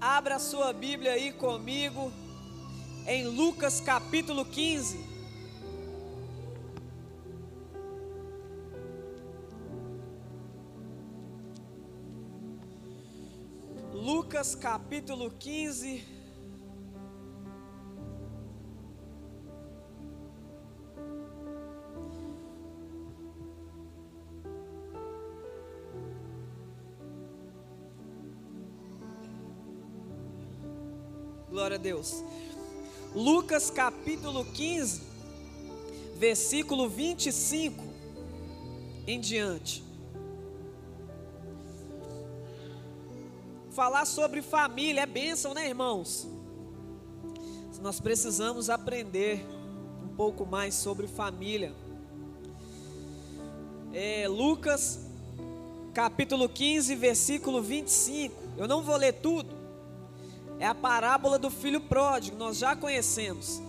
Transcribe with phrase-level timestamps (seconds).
[0.00, 2.12] Abra sua Bíblia aí comigo
[3.04, 4.98] em Lucas capítulo 15.
[13.92, 16.17] Lucas capítulo 15.
[31.78, 32.24] A Deus.
[33.14, 35.00] Lucas capítulo 15,
[36.16, 37.84] versículo 25
[39.06, 39.84] em diante.
[43.70, 46.26] Falar sobre família é bênção, né, irmãos?
[47.80, 49.46] Nós precisamos aprender
[50.02, 51.72] um pouco mais sobre família.
[53.94, 55.06] É, Lucas
[55.94, 58.34] capítulo 15, versículo 25.
[58.56, 59.54] Eu não vou ler tudo,
[60.58, 63.62] é a parábola do filho pródigo, nós já conhecemos.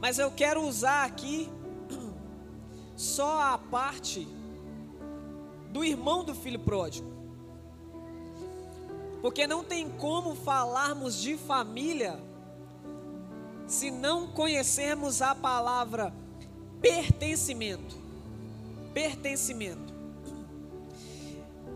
[0.00, 1.48] Mas eu quero usar aqui
[2.96, 4.26] só a parte
[5.70, 7.16] do irmão do filho pródigo.
[9.22, 12.18] Porque não tem como falarmos de família
[13.66, 16.12] se não conhecermos a palavra
[16.80, 17.96] pertencimento.
[18.92, 19.94] Pertencimento.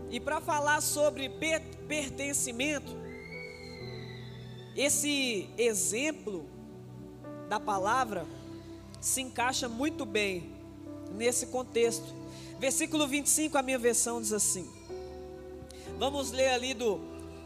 [0.09, 2.91] E para falar sobre pertencimento,
[4.75, 6.45] esse exemplo
[7.49, 8.25] da palavra
[8.99, 10.51] se encaixa muito bem
[11.11, 12.05] nesse contexto.
[12.59, 14.69] Versículo 25, a minha versão diz assim.
[15.97, 16.99] Vamos ler ali do,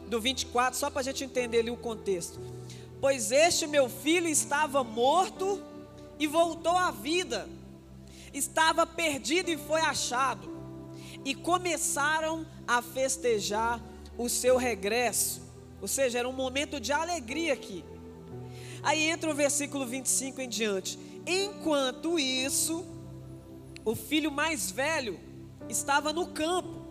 [0.07, 2.39] do 24, só para a gente entender ali o contexto.
[3.01, 5.61] Pois este meu filho estava morto
[6.19, 7.47] e voltou à vida,
[8.33, 10.49] estava perdido e foi achado,
[11.23, 13.81] e começaram a festejar
[14.17, 15.44] o seu regresso.
[15.85, 17.85] Ou seja, era um momento de alegria aqui.
[18.81, 20.97] Aí entra o versículo 25 em diante.
[21.27, 22.83] Enquanto isso,
[23.85, 25.19] o filho mais velho
[25.69, 26.87] estava no campo.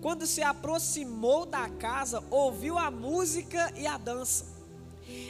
[0.00, 4.46] Quando se aproximou da casa, ouviu a música e a dança.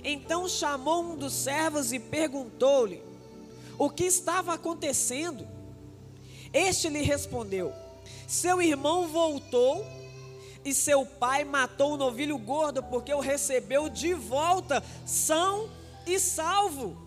[0.03, 3.03] Então chamou um dos servos e perguntou-lhe
[3.77, 5.47] o que estava acontecendo.
[6.55, 7.71] Este lhe respondeu:
[8.27, 9.85] Seu irmão voltou
[10.67, 15.71] e seu pai matou o novilho gordo porque o recebeu de volta, são
[16.05, 17.01] e salvo.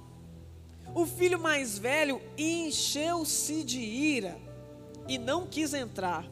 [0.96, 4.40] O filho mais velho encheu-se de ira
[5.10, 6.26] e não quis entrar.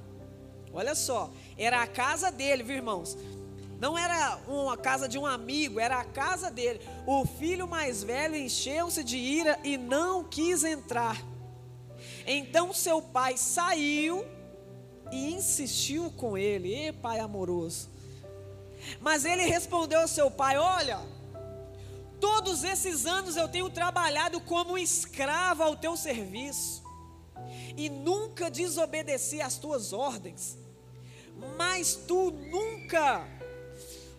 [0.71, 3.17] Olha só, era a casa dele, viu irmãos?
[3.77, 6.79] Não era uma casa de um amigo, era a casa dele.
[7.05, 11.21] O filho mais velho encheu-se de ira e não quis entrar.
[12.25, 14.25] Então seu pai saiu
[15.11, 17.89] e insistiu com ele, e pai amoroso.
[18.99, 20.99] Mas ele respondeu ao seu pai: Olha,
[22.19, 26.83] todos esses anos eu tenho trabalhado como escravo ao teu serviço,
[27.75, 30.57] e nunca desobedeci às tuas ordens,
[31.57, 33.27] mas tu nunca,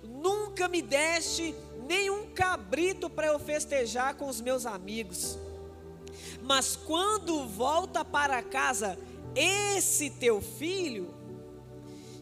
[0.04, 1.54] nunca me deste
[1.88, 5.38] nenhum cabrito para eu festejar com os meus amigos.
[6.42, 8.98] Mas quando volta para casa,
[9.34, 11.14] esse teu filho,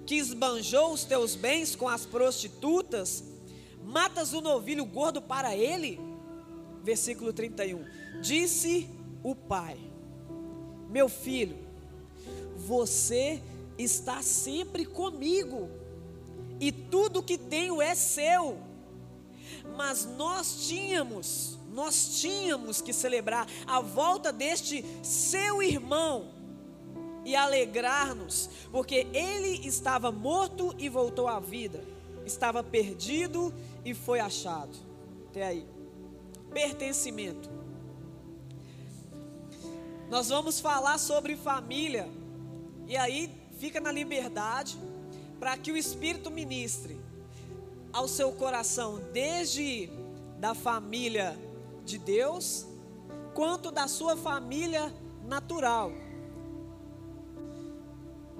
[0.06, 3.24] que esbanjou os teus bens com as prostitutas,
[3.84, 6.00] matas o novilho gordo para ele?
[6.82, 7.84] Versículo 31.
[8.22, 8.88] Disse
[9.22, 9.76] o pai:
[10.88, 11.56] Meu filho,
[12.56, 13.42] você
[13.76, 15.68] está sempre comigo,
[16.60, 18.58] e tudo que tenho é seu.
[19.76, 26.35] Mas nós tínhamos, nós tínhamos que celebrar a volta deste seu irmão
[27.26, 31.82] e alegrar-nos, porque ele estava morto e voltou à vida,
[32.24, 33.52] estava perdido
[33.84, 34.78] e foi achado.
[35.28, 35.66] Até aí.
[36.54, 37.50] Pertencimento.
[40.08, 42.08] Nós vamos falar sobre família,
[42.86, 44.78] e aí fica na liberdade
[45.40, 46.96] para que o Espírito ministre
[47.92, 49.90] ao seu coração, desde
[50.38, 51.36] da família
[51.84, 52.68] de Deus,
[53.34, 54.94] quanto da sua família
[55.24, 55.90] natural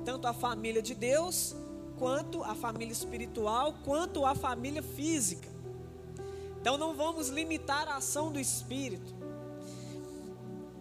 [0.07, 1.57] tanto a família de Deus,
[1.99, 5.49] quanto a família espiritual, quanto a família física.
[6.61, 9.13] Então não vamos limitar a ação do Espírito.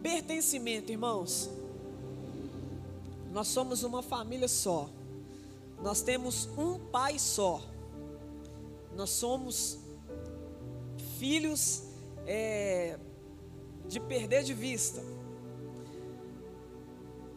[0.04, 1.50] Pertencimento, irmãos.
[3.32, 4.88] Nós somos uma família só.
[5.82, 7.60] Nós temos um pai só.
[8.96, 9.80] Nós somos
[11.18, 11.82] filhos
[12.28, 13.00] é,
[13.88, 15.02] de perder de vista.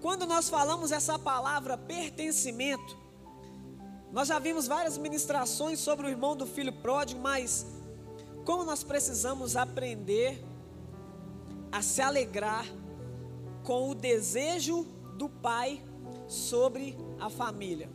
[0.00, 2.96] Quando nós falamos essa palavra pertencimento,
[4.10, 7.66] Nós já vimos várias ministrações sobre o irmão do filho pródigo, mas
[8.44, 10.42] como nós precisamos aprender
[11.70, 12.64] a se alegrar
[13.62, 14.84] com o desejo
[15.18, 15.82] do pai
[16.26, 17.90] sobre a família.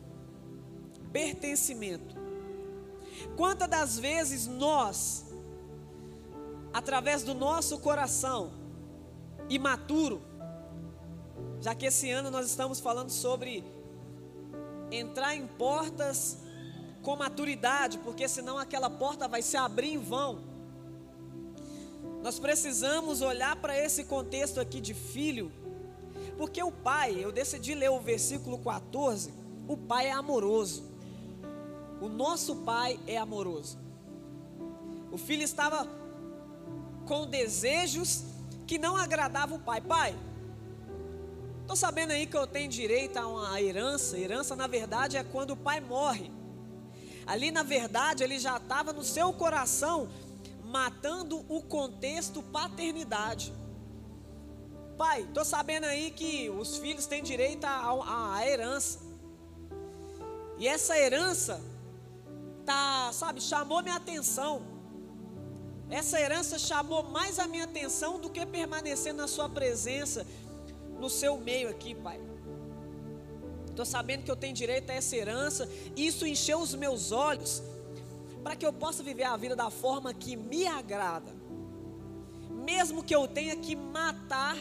[1.12, 2.16] Pertencimento.
[3.36, 5.26] Quantas das vezes nós,
[6.72, 8.52] através do nosso coração
[9.50, 10.22] imaturo,
[11.64, 13.64] já que esse ano nós estamos falando sobre
[14.92, 16.40] entrar em portas
[17.02, 20.42] com maturidade, porque senão aquela porta vai se abrir em vão.
[22.22, 25.54] Nós precisamos olhar para esse contexto aqui de filho,
[26.38, 29.34] porque o pai, eu decidi ler o versículo 14,
[29.66, 30.84] o pai é amoroso.
[32.02, 33.78] O nosso pai é amoroso.
[35.10, 35.88] O filho estava
[37.06, 38.26] com desejos
[38.68, 39.80] que não agradavam o pai.
[39.80, 40.14] Pai,
[41.64, 44.18] Estou sabendo aí que eu tenho direito a uma herança.
[44.18, 46.30] Herança, na verdade, é quando o pai morre.
[47.26, 50.10] Ali, na verdade, ele já estava no seu coração
[50.66, 53.54] matando o contexto paternidade.
[54.98, 59.00] Pai, estou sabendo aí que os filhos têm direito à herança.
[60.60, 61.62] E essa herança
[62.66, 64.62] tá, sabe, chamou minha atenção.
[65.90, 70.26] Essa herança chamou mais a minha atenção do que permanecer na sua presença
[71.04, 72.18] no seu meio aqui, Pai.
[73.70, 77.62] Estou sabendo que eu tenho direito a essa herança, isso encheu os meus olhos,
[78.42, 81.32] para que eu possa viver a vida da forma que me agrada,
[82.50, 84.56] mesmo que eu tenha que matar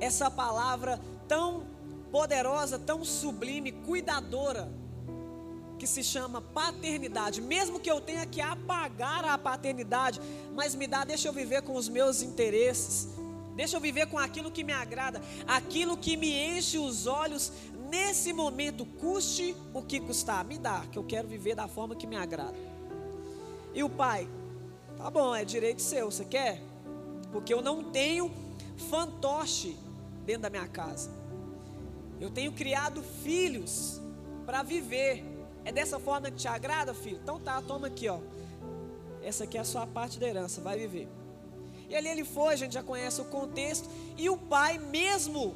[0.00, 1.64] essa palavra tão
[2.10, 4.68] poderosa, tão sublime, cuidadora,
[5.78, 10.20] que se chama paternidade, mesmo que eu tenha que apagar a paternidade,
[10.54, 13.08] mas me dá, deixa eu viver com os meus interesses,
[13.56, 17.50] Deixa eu viver com aquilo que me agrada, aquilo que me enche os olhos
[17.88, 20.44] nesse momento, custe o que custar.
[20.44, 22.54] Me dá, que eu quero viver da forma que me agrada.
[23.74, 24.28] E o pai,
[24.98, 26.62] tá bom, é direito seu, você quer?
[27.32, 28.30] Porque eu não tenho
[28.90, 29.76] fantoche
[30.26, 31.10] dentro da minha casa.
[32.20, 34.00] Eu tenho criado filhos
[34.44, 35.24] para viver.
[35.64, 37.18] É dessa forma que te agrada, filho?
[37.22, 38.20] Então tá, toma aqui, ó.
[39.22, 41.08] Essa aqui é a sua parte da herança, vai viver.
[41.88, 43.88] E ali ele foi, a gente já conhece o contexto.
[44.16, 45.54] E o pai, mesmo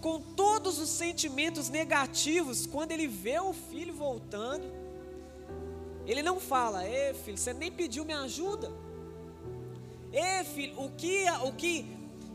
[0.00, 4.64] com todos os sentimentos negativos, quando ele vê o filho voltando,
[6.06, 8.70] ele não fala: Ei, filho, você nem pediu minha ajuda.
[10.12, 11.86] Ei, filho, o que, o que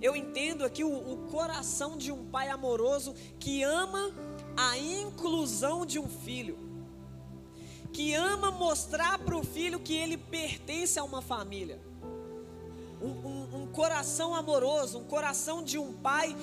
[0.01, 4.11] eu entendo aqui, o, o coração de um pai amoroso que ama
[4.55, 6.57] a inclusão de um filho
[7.93, 11.79] que ama mostrar para o filho que ele pertence a uma família
[13.01, 16.35] um, um, um coração amoroso, um coração de um pai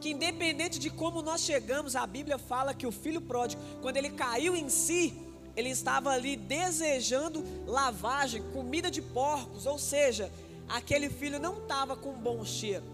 [0.00, 4.10] que independente de como nós chegamos, a Bíblia fala que o filho pródigo, quando ele
[4.10, 5.14] caiu em si,
[5.56, 10.30] ele estava ali desejando lavagem, comida de porcos, ou seja,
[10.68, 12.84] aquele filho não estava com um bom cheiro,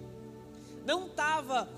[0.87, 1.69] não estava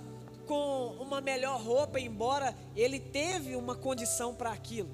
[0.46, 4.90] com uma melhor roupa, embora ele teve uma condição para aquilo.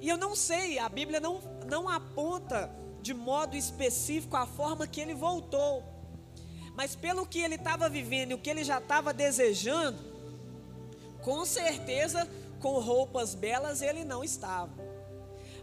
[0.00, 2.70] E eu não sei, a Bíblia não, não aponta
[3.02, 5.82] de modo específico a forma que ele voltou.
[6.74, 9.98] Mas pelo que ele estava vivendo e o que ele já estava desejando,
[11.22, 12.28] com certeza
[12.60, 14.72] com roupas belas ele não estava.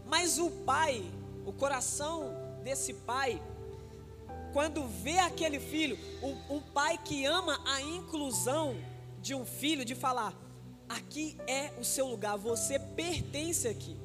[0.04, 1.04] Mas o pai,
[1.46, 3.40] o coração desse pai,
[4.52, 8.76] quando vê aquele filho, um, um pai que ama a inclusão
[9.20, 10.34] de um filho, de falar:
[10.88, 13.96] aqui é o seu lugar, você pertence aqui.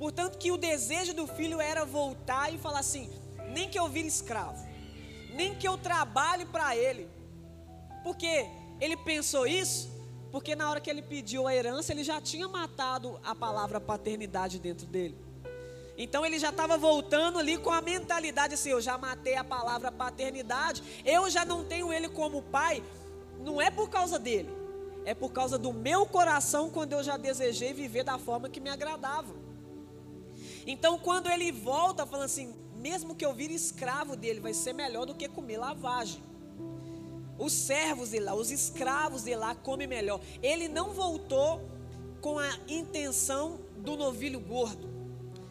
[0.00, 3.10] Portanto, que o desejo do filho era voltar e falar assim:
[3.50, 4.66] nem que eu vire escravo,
[5.34, 7.06] nem que eu trabalhe para ele.
[8.02, 8.46] Porque
[8.80, 9.90] ele pensou isso,
[10.32, 14.58] porque na hora que ele pediu a herança, ele já tinha matado a palavra paternidade
[14.58, 15.18] dentro dele.
[15.98, 19.92] Então ele já estava voltando ali com a mentalidade assim: eu já matei a palavra
[19.92, 22.82] paternidade, eu já não tenho ele como pai.
[23.38, 24.48] Não é por causa dele,
[25.04, 28.70] é por causa do meu coração quando eu já desejei viver da forma que me
[28.70, 29.49] agradava.
[30.70, 35.04] Então, quando ele volta, falando assim: mesmo que eu vire escravo dele, vai ser melhor
[35.04, 36.22] do que comer lavagem.
[37.36, 40.20] Os servos de lá, os escravos de lá comem melhor.
[40.40, 41.60] Ele não voltou
[42.20, 44.88] com a intenção do novilho gordo.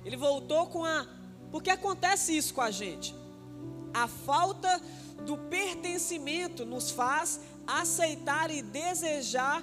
[0.06, 1.06] Ele voltou com a.
[1.52, 3.14] Porque acontece isso com a gente.
[3.94, 4.82] A falta
[5.26, 9.62] do pertencimento nos faz aceitar e desejar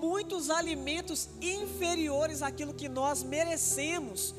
[0.00, 4.34] muitos alimentos inferiores àquilo que nós merecemos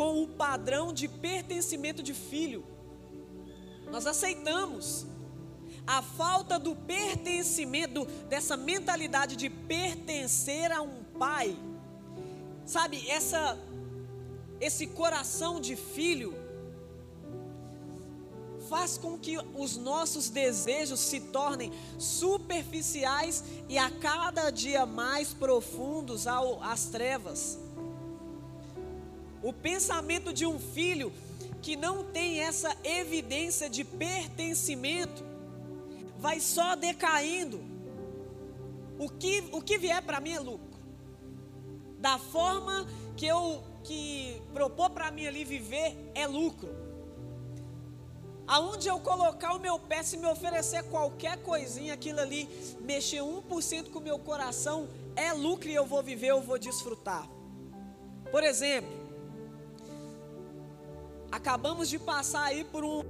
[0.00, 2.64] com o padrão de pertencimento de filho.
[3.90, 5.06] Nós aceitamos.
[5.86, 11.54] a falta do pertencimento, dessa mentalidade de pertencer a um pai,
[12.64, 13.58] sabe, essa,
[14.58, 16.34] esse coração de filho,
[18.70, 26.26] faz com que os nossos desejos se tornem superficiais e a cada dia mais profundos
[26.26, 27.58] ao, às trevas.
[29.42, 31.12] O pensamento de um filho
[31.62, 35.24] que não tem essa evidência de pertencimento
[36.18, 37.60] vai só decaindo.
[38.98, 40.78] O que, o que vier para mim é lucro.
[41.98, 46.68] Da forma que eu que propor para mim ali viver é lucro.
[48.46, 52.48] Aonde eu colocar o meu pé, se me oferecer qualquer coisinha, aquilo ali,
[52.80, 57.28] mexer 1% com o meu coração, é lucro e eu vou viver, eu vou desfrutar.
[58.30, 58.99] Por exemplo,
[61.30, 63.02] acabamos de passar aí por um,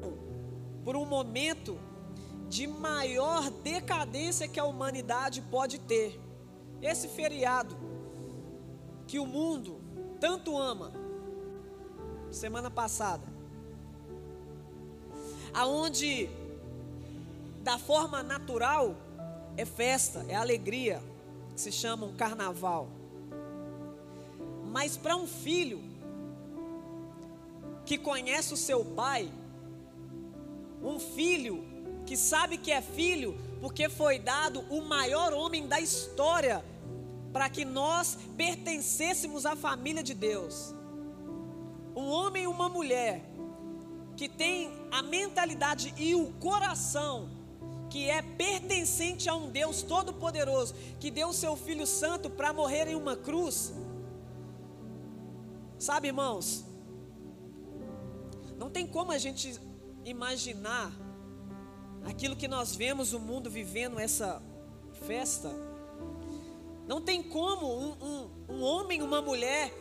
[0.85, 1.79] por um momento
[2.49, 6.21] de maior decadência que a humanidade pode ter.
[6.83, 7.77] Esse feriado
[9.07, 9.81] que o mundo
[10.19, 10.93] tanto ama,
[12.31, 13.27] semana passada,
[15.53, 16.29] aonde
[17.63, 18.97] da forma natural
[19.57, 21.03] é festa, é alegria,
[21.55, 22.89] que se chama um carnaval.
[24.67, 25.90] Mas para um filho
[27.91, 29.29] que conhece o seu pai,
[30.81, 31.65] um filho
[32.07, 36.65] que sabe que é filho, porque foi dado o maior homem da história
[37.33, 40.73] para que nós pertencêssemos à família de Deus.
[41.97, 43.25] Um homem e uma mulher
[44.17, 47.29] que tem a mentalidade e o coração
[47.89, 52.87] que é pertencente a um Deus todo-poderoso, que deu o seu Filho Santo para morrer
[52.87, 53.75] em uma cruz.
[55.77, 56.70] Sabe, irmãos,
[58.61, 59.59] não tem como a gente
[60.05, 60.93] imaginar
[62.05, 64.43] aquilo que nós vemos o mundo vivendo essa
[65.07, 65.51] festa.
[66.87, 69.73] Não tem como um, um, um homem, uma mulher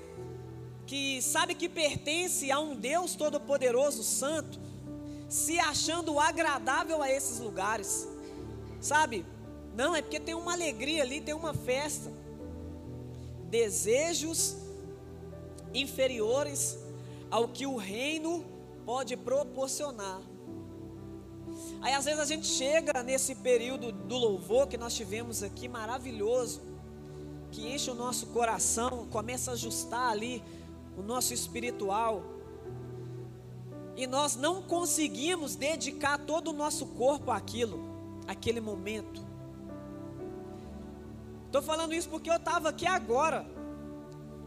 [0.88, 4.58] que sabe que pertence a um Deus todo-poderoso, santo,
[5.28, 8.08] se achando agradável a esses lugares,
[8.80, 9.26] sabe?
[9.76, 12.10] Não, é porque tem uma alegria ali, tem uma festa.
[13.50, 14.56] Desejos
[15.74, 16.78] inferiores
[17.30, 18.58] ao que o reino
[18.89, 20.19] pode proporcionar.
[21.79, 26.60] Aí às vezes a gente chega nesse período do louvor que nós tivemos aqui, maravilhoso,
[27.51, 30.43] que enche o nosso coração, começa a ajustar ali
[30.98, 32.24] o nosso espiritual,
[33.96, 37.79] e nós não conseguimos dedicar todo o nosso corpo àquilo,
[38.27, 39.24] àquele momento.
[41.46, 43.46] Estou falando isso porque eu estava aqui agora.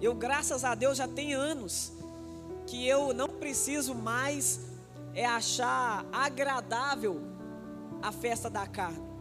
[0.00, 1.92] Eu, graças a Deus, já tem anos
[2.66, 4.61] que eu não preciso mais
[5.14, 7.21] é achar agradável
[8.00, 9.12] a festa da carne.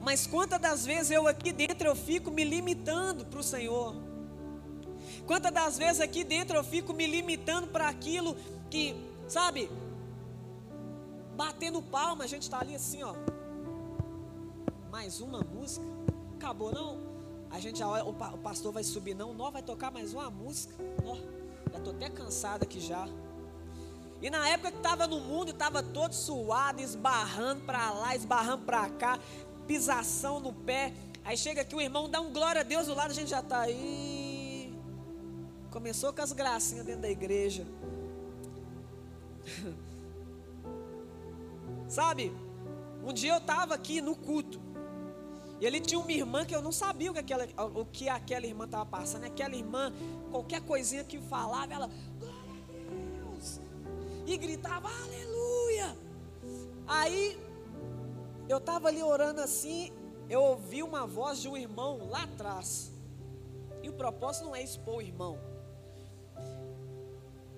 [0.00, 3.94] Mas quantas das vezes eu aqui dentro eu fico me limitando para o Senhor?
[5.26, 8.36] Quantas das vezes aqui dentro eu fico me limitando para aquilo
[8.70, 8.94] que,
[9.26, 9.68] sabe,
[11.36, 13.14] batendo palma, a gente está ali assim, ó.
[14.90, 15.84] Mais uma música,
[16.34, 16.98] acabou não?
[17.50, 20.74] A gente já o pastor vai subir não, nós vai tocar mais uma música.
[21.04, 21.16] Ó,
[21.72, 23.08] já tô até cansado aqui já.
[24.20, 28.88] E na época que estava no mundo, estava todo suado, esbarrando para lá, esbarrando para
[28.90, 29.18] cá,
[29.66, 30.92] pisação no pé.
[31.24, 33.40] Aí chega aqui o irmão, dá um glória a Deus do lado, a gente já
[33.40, 34.74] está aí.
[35.70, 37.66] Começou com as gracinhas dentro da igreja.
[41.88, 42.32] Sabe?
[43.04, 44.60] Um dia eu estava aqui no culto.
[45.60, 48.46] E ali tinha uma irmã que eu não sabia o que aquela, o que aquela
[48.46, 49.24] irmã estava passando.
[49.24, 49.92] Aquela irmã,
[50.30, 53.60] qualquer coisinha que falava, ela, glória a Deus.
[54.26, 55.96] E gritava, aleluia.
[56.86, 57.38] Aí,
[58.48, 59.92] eu estava ali orando assim,
[60.30, 62.92] eu ouvi uma voz de um irmão lá atrás.
[63.82, 65.38] E o propósito não é expor o irmão.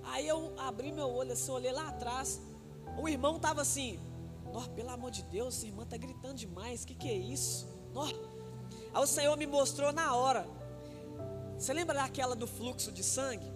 [0.05, 2.41] Aí eu abri meu olho assim, olhei lá atrás.
[2.99, 4.01] O irmão estava assim,
[4.53, 7.69] Nó, pelo amor de Deus, essa irmã está gritando demais, o que, que é isso?
[7.93, 8.07] Nó.
[8.07, 10.47] Aí o Senhor me mostrou na hora.
[11.59, 13.51] Você lembra daquela do fluxo de sangue?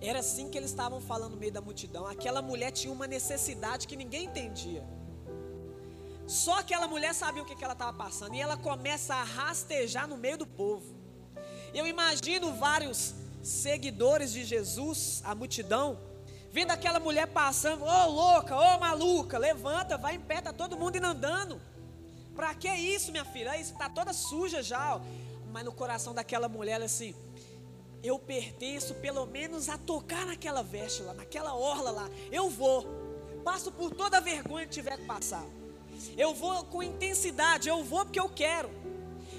[0.00, 2.06] Era assim que eles estavam falando no meio da multidão.
[2.06, 4.84] Aquela mulher tinha uma necessidade que ninguém entendia.
[6.26, 8.34] Só aquela mulher sabia o que, que ela estava passando.
[8.34, 10.94] E ela começa a rastejar no meio do povo.
[11.72, 15.98] Eu imagino vários seguidores de Jesus, a multidão,
[16.50, 20.52] vendo aquela mulher passando, ô oh, louca, ô oh, maluca, levanta, vai em pé, tá
[20.52, 21.60] todo mundo indo andando.
[22.34, 23.52] Para que isso, minha filha?
[23.52, 24.96] Aí está toda suja já.
[24.96, 25.00] Ó.
[25.52, 27.14] Mas no coração daquela mulher, assim,
[28.02, 32.10] eu pertenço pelo menos a tocar naquela veste lá, naquela orla lá.
[32.30, 32.86] Eu vou.
[33.44, 35.44] Passo por toda a vergonha que tiver que passar.
[36.16, 38.70] Eu vou com intensidade, eu vou porque eu quero.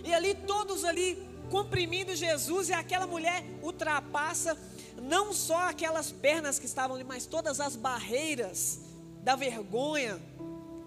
[0.04, 4.58] E ali todos ali comprimindo Jesus e aquela mulher ultrapassa
[5.02, 8.80] não só aquelas pernas que estavam ali, mas todas as barreiras
[9.22, 10.20] da vergonha.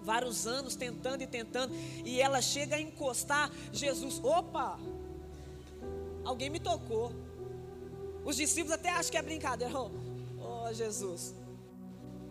[0.01, 1.73] Vários anos tentando e tentando,
[2.05, 4.19] e ela chega a encostar Jesus.
[4.23, 4.79] Opa!
[6.23, 7.11] Alguém me tocou.
[8.23, 9.73] Os discípulos até acham que é brincadeira.
[9.77, 9.89] Oh,
[10.39, 11.35] oh Jesus,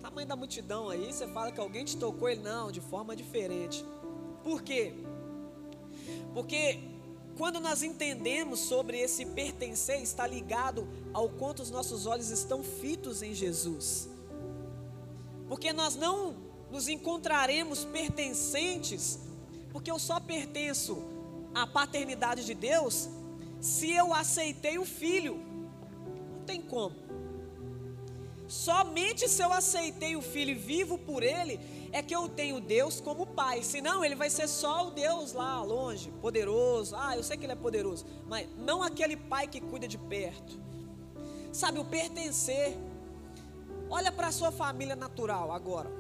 [0.01, 3.85] tamanho da multidão aí, você fala que alguém te tocou ele não, de forma diferente.
[4.43, 4.95] Por quê?
[6.33, 6.81] Porque
[7.37, 13.23] quando nós entendemos sobre esse pertencer, está ligado ao quanto os nossos olhos estão fitos
[13.23, 14.09] em Jesus.
[15.49, 19.19] Porque nós não nos encontraremos pertencentes,
[19.73, 21.03] porque eu só pertenço
[21.55, 23.09] à paternidade de Deus
[23.61, 25.41] se eu aceitei o filho.
[26.37, 26.95] Não tem como.
[28.47, 31.61] Somente se eu aceitei o filho vivo por ele,
[31.93, 33.63] é que eu tenho Deus como pai.
[33.63, 36.97] Senão ele vai ser só o Deus lá longe, poderoso.
[36.97, 40.59] Ah, eu sei que ele é poderoso, mas não aquele pai que cuida de perto.
[41.53, 42.77] Sabe, o pertencer.
[43.91, 45.91] Olha para a sua família natural agora.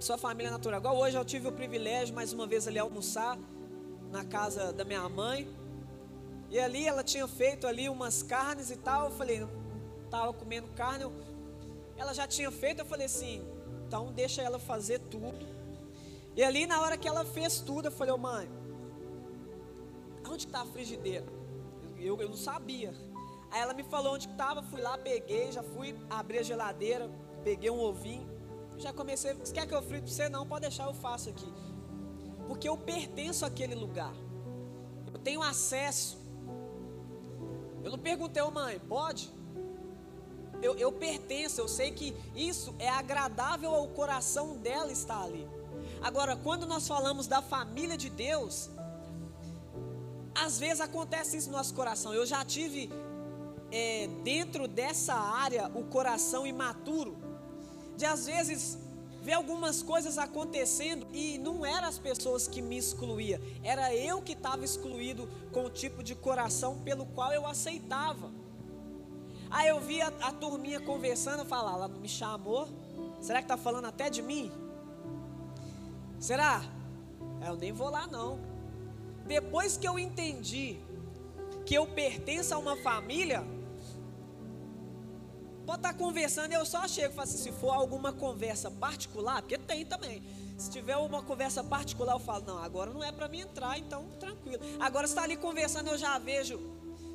[0.00, 0.78] Sua família natural.
[0.78, 3.36] Igual hoje eu tive o privilégio mais uma vez ali almoçar
[4.12, 5.48] na casa da minha mãe.
[6.50, 9.06] E ali ela tinha feito ali umas carnes e tal.
[9.06, 9.44] Eu falei,
[10.04, 11.02] estava comendo carne.
[11.02, 11.12] Eu,
[11.96, 13.44] ela já tinha feito, eu falei assim,
[13.86, 15.44] então deixa ela fazer tudo.
[16.36, 18.48] E ali na hora que ela fez tudo, eu falei, oh, mãe,
[20.28, 21.26] onde está a frigideira?
[21.98, 22.94] Eu, eu não sabia.
[23.50, 27.10] Aí ela me falou onde estava, fui lá, peguei, já fui abrir a geladeira,
[27.42, 28.27] peguei um ovinho,
[28.78, 30.28] já comecei, quer que eu frite para você?
[30.28, 31.52] Não, pode deixar, eu faço aqui.
[32.46, 34.14] Porque eu pertenço àquele lugar.
[35.12, 36.18] Eu tenho acesso.
[37.82, 39.30] Eu não perguntei, oh, mãe, pode?
[40.62, 45.48] eu, eu pertenço, eu sei que isso é agradável ao coração dela estar ali.
[46.02, 48.70] Agora, quando nós falamos da família de Deus,
[50.34, 52.12] às vezes acontece isso no nosso coração.
[52.12, 52.90] Eu já tive
[53.70, 57.16] é, dentro dessa área o coração imaturo,
[57.98, 58.78] de às vezes
[59.22, 64.34] ver algumas coisas acontecendo e não eram as pessoas que me excluía, era eu que
[64.34, 68.30] estava excluído com o tipo de coração pelo qual eu aceitava.
[69.50, 72.68] Aí eu vi a, turminha conversando, falar, ela não me chamou.
[73.20, 74.52] Será que está falando até de mim?
[76.20, 76.62] Será?
[77.44, 78.38] Eu nem vou lá não.
[79.26, 80.78] Depois que eu entendi
[81.66, 83.44] que eu pertenço a uma família,
[85.68, 89.42] pode estar tá conversando, eu só chego e falo assim, se for alguma conversa particular,
[89.42, 90.22] porque tem também.
[90.56, 94.06] Se tiver uma conversa particular, eu falo, não, agora não é para mim entrar, então
[94.18, 94.62] tranquilo.
[94.80, 96.58] Agora está ali conversando, eu já vejo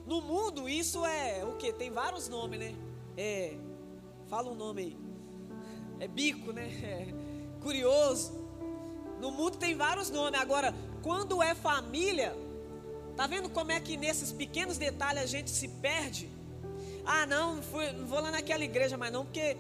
[0.06, 1.74] no mundo, isso é o que?
[1.74, 2.76] Tem vários nomes, né?
[3.18, 3.58] É.
[4.30, 4.98] Fala um nome aí.
[6.00, 6.70] É bico, né?
[7.58, 8.34] É curioso.
[9.20, 10.40] No mundo tem vários nomes.
[10.40, 12.38] Agora, quando é família,
[13.16, 16.30] tá vendo como é que nesses pequenos detalhes a gente se perde?
[17.06, 19.58] Ah, não, fui, não vou lá naquela igreja mais não, porque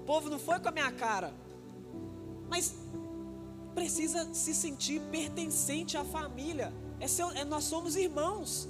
[0.00, 1.32] o povo não foi com a minha cara.
[2.48, 2.74] Mas
[3.74, 6.72] precisa se sentir pertencente à família.
[7.00, 8.68] É seu, é, nós somos irmãos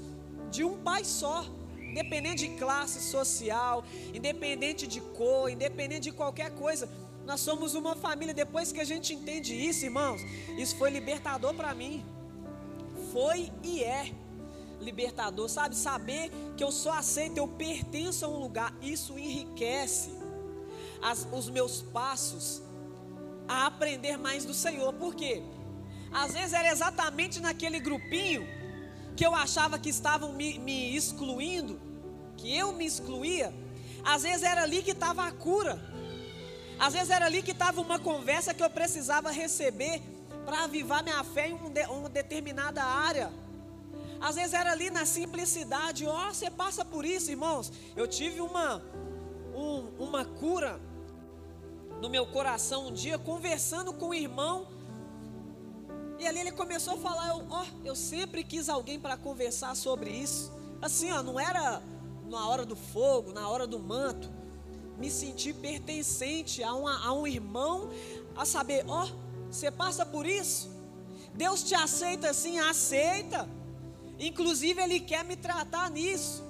[0.51, 1.45] de um pai só,
[1.79, 6.89] independente de classe social, independente de cor, independente de qualquer coisa.
[7.25, 8.35] Nós somos uma família.
[8.35, 10.21] Depois que a gente entende isso, irmãos,
[10.59, 12.05] isso foi libertador para mim.
[13.13, 14.13] Foi e é
[14.85, 15.75] libertador, sabe?
[15.75, 20.11] Saber que eu só aceito, eu pertenço a um lugar, isso enriquece
[21.03, 22.63] as, os meus passos
[23.49, 24.93] a aprender mais do Senhor.
[24.93, 25.43] Por quê?
[26.13, 28.47] Às vezes era exatamente naquele grupinho
[29.17, 31.81] que eu achava que estavam me, me excluindo,
[32.37, 33.53] que eu me excluía,
[34.05, 35.81] às vezes era ali que estava a cura,
[36.79, 40.03] às vezes era ali que estava uma conversa que eu precisava receber
[40.45, 43.33] para avivar minha fé em um de, uma determinada área.
[44.27, 47.71] Às vezes era ali na simplicidade, ó, oh, você passa por isso, irmãos.
[47.95, 48.83] Eu tive uma,
[49.55, 50.81] um, uma cura
[52.01, 54.67] no meu coração um dia, conversando com um irmão
[56.19, 60.09] e ali ele começou a falar, ó, oh, eu sempre quis alguém para conversar sobre
[60.09, 60.51] isso.
[60.81, 61.83] Assim, ó, não era
[62.31, 64.33] na hora do fogo, na hora do manto.
[64.97, 67.91] Me senti pertencente a, uma, a um irmão,
[68.35, 70.71] a saber, ó, oh, você passa por isso?
[71.35, 73.47] Deus te aceita assim, aceita.
[74.27, 76.43] Inclusive Ele quer me tratar nisso.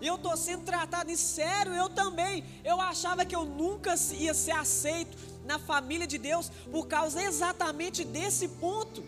[0.00, 2.44] Eu estou sendo tratado nisso, sério, eu também.
[2.64, 8.04] Eu achava que eu nunca ia ser aceito na família de Deus por causa exatamente
[8.04, 9.04] desse ponto.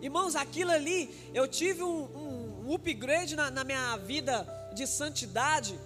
[0.00, 5.78] Irmãos, aquilo ali, eu tive um, um, um upgrade na, na minha vida de santidade,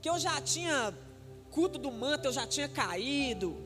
[0.00, 0.94] que eu já tinha
[1.50, 3.56] culto do manto, eu já tinha caído,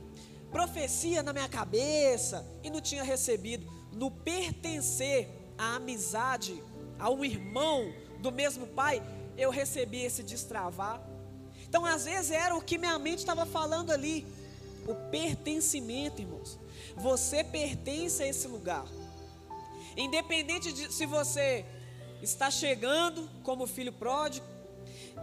[0.51, 3.71] profecia na minha cabeça e não tinha recebido.
[3.93, 6.63] No pertencer à amizade,
[6.99, 9.03] a um irmão do mesmo pai,
[9.37, 11.01] eu recebi esse destravar.
[11.69, 14.27] Então, às vezes, era o que minha mente estava falando ali.
[14.87, 16.59] O pertencimento, irmãos.
[16.97, 18.85] Você pertence a esse lugar.
[19.97, 21.65] Independente de se você
[22.23, 24.47] está chegando como filho pródigo,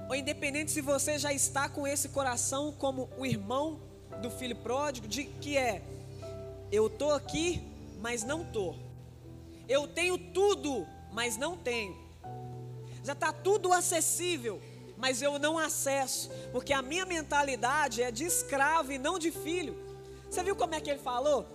[0.07, 3.79] ou independente se você já está com esse coração como o irmão
[4.21, 5.81] do filho pródigo, de que é
[6.71, 7.61] eu tô aqui,
[7.99, 8.75] mas não tô.
[9.67, 11.97] Eu tenho tudo, mas não tenho.
[13.03, 14.61] Já está tudo acessível,
[14.97, 19.75] mas eu não acesso, porque a minha mentalidade é de escravo e não de filho.
[20.29, 21.45] Você viu como é que ele falou?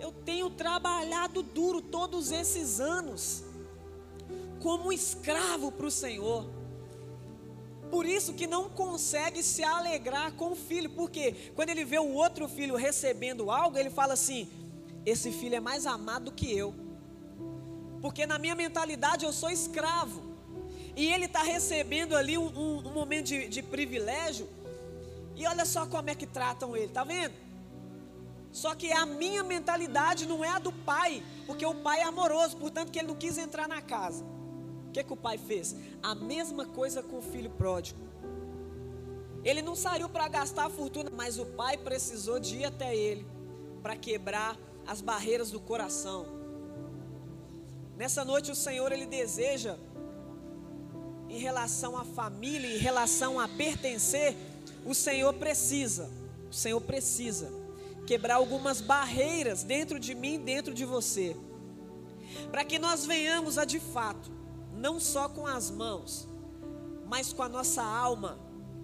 [0.00, 3.44] Eu tenho trabalhado duro todos esses anos,
[4.60, 6.50] como escravo para o Senhor.
[7.90, 12.12] Por isso que não consegue se alegrar com o filho, porque quando ele vê o
[12.12, 14.50] outro filho recebendo algo, ele fala assim:
[15.06, 16.74] esse filho é mais amado do que eu,
[18.00, 20.22] porque na minha mentalidade eu sou escravo,
[20.96, 24.48] e ele está recebendo ali um, um, um momento de, de privilégio,
[25.36, 27.34] e olha só como é que tratam ele, tá vendo?
[28.50, 32.56] Só que a minha mentalidade não é a do pai, porque o pai é amoroso,
[32.56, 34.24] portanto que ele não quis entrar na casa.
[34.88, 35.76] O que, que o pai fez?
[36.02, 38.00] A mesma coisa com o filho pródigo.
[39.44, 43.26] Ele não saiu para gastar a fortuna, mas o pai precisou de ir até ele
[43.82, 44.56] para quebrar
[44.86, 46.37] as barreiras do coração.
[47.98, 49.76] Nessa noite o Senhor ele deseja
[51.28, 54.36] em relação à família, em relação a pertencer,
[54.86, 56.08] o Senhor precisa,
[56.48, 57.52] o Senhor precisa
[58.06, 61.36] quebrar algumas barreiras dentro de mim, dentro de você,
[62.52, 64.30] para que nós venhamos a de fato
[64.72, 66.28] não só com as mãos,
[67.04, 68.38] mas com a nossa alma,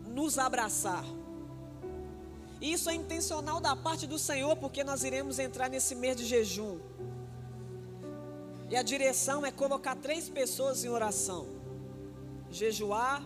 [0.08, 1.04] nos abraçar.
[2.60, 6.24] E isso é intencional da parte do Senhor, porque nós iremos entrar nesse mês de
[6.24, 6.80] jejum.
[8.70, 11.46] E a direção é colocar três pessoas em oração:
[12.50, 13.22] jejuar,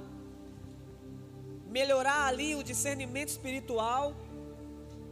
[1.69, 4.15] melhorar ali o discernimento espiritual,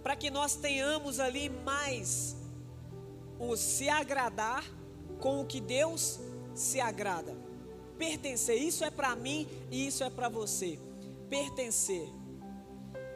[0.02, 2.36] para que nós tenhamos ali mais
[3.38, 4.64] o se agradar
[5.20, 6.18] com o que Deus
[6.54, 7.36] se agrada.
[7.98, 10.78] Pertencer, isso é para mim e isso é para você.
[11.28, 12.08] Pertencer.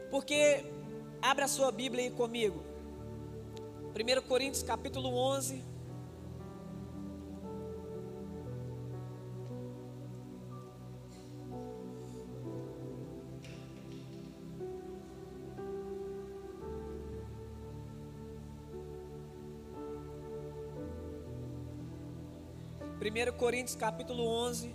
[0.09, 0.65] Porque,
[1.21, 2.63] abra sua Bíblia aí comigo.
[3.93, 5.70] 1 Coríntios capítulo 11.
[23.11, 24.73] Primeiro Coríntios capítulo 11.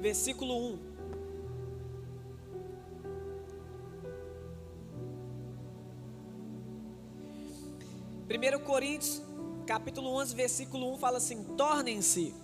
[0.00, 0.78] Versículo 1.
[8.26, 9.22] Primeiro Coríntios,
[9.64, 12.34] capítulo 11, versículo 1 fala assim: Tornem-se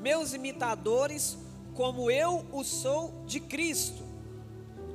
[0.00, 1.36] meus imitadores,
[1.78, 4.02] como eu o sou de Cristo.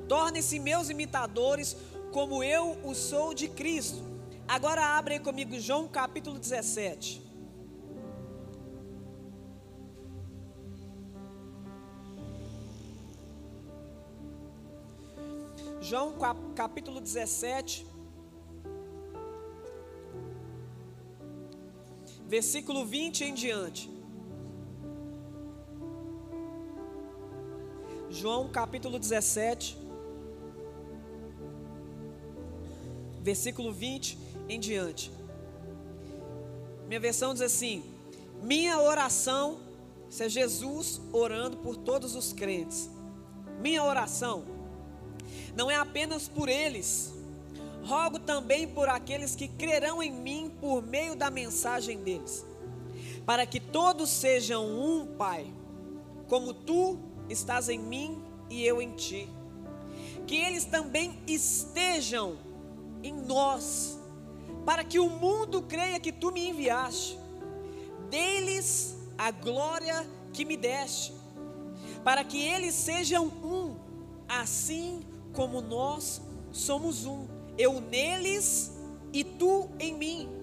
[0.06, 1.78] Tornem-se meus imitadores,
[2.12, 4.04] como eu o sou de Cristo.
[4.46, 7.24] Agora abre aí comigo João capítulo 17.
[15.80, 16.18] João
[16.54, 17.88] capítulo 17,
[22.28, 24.03] versículo 20 em diante.
[28.14, 29.76] João capítulo 17,
[33.24, 35.12] versículo 20 em diante.
[36.88, 37.84] Minha versão diz assim:
[38.44, 39.58] Minha oração,
[40.08, 42.88] isso é Jesus orando por todos os crentes.
[43.60, 44.44] Minha oração
[45.56, 47.12] não é apenas por eles,
[47.84, 52.46] rogo também por aqueles que crerão em mim por meio da mensagem deles,
[53.26, 55.52] para que todos sejam um, Pai,
[56.28, 59.30] como tu estás em mim e eu em ti.
[60.26, 62.38] Que eles também estejam
[63.04, 64.00] em nós,
[64.66, 67.18] para que o mundo creia que tu me enviaste.
[68.10, 71.14] Deles a glória que me deste,
[72.04, 73.76] para que eles sejam um,
[74.28, 75.02] assim
[75.34, 77.28] como nós somos um.
[77.58, 78.72] Eu neles
[79.12, 80.43] e tu em mim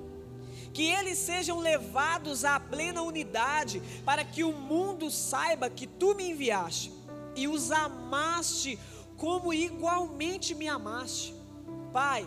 [0.73, 6.31] que eles sejam levados à plena unidade, para que o mundo saiba que tu me
[6.31, 6.93] enviaste
[7.35, 8.79] e os amaste
[9.17, 11.35] como igualmente me amaste.
[11.93, 12.27] Pai,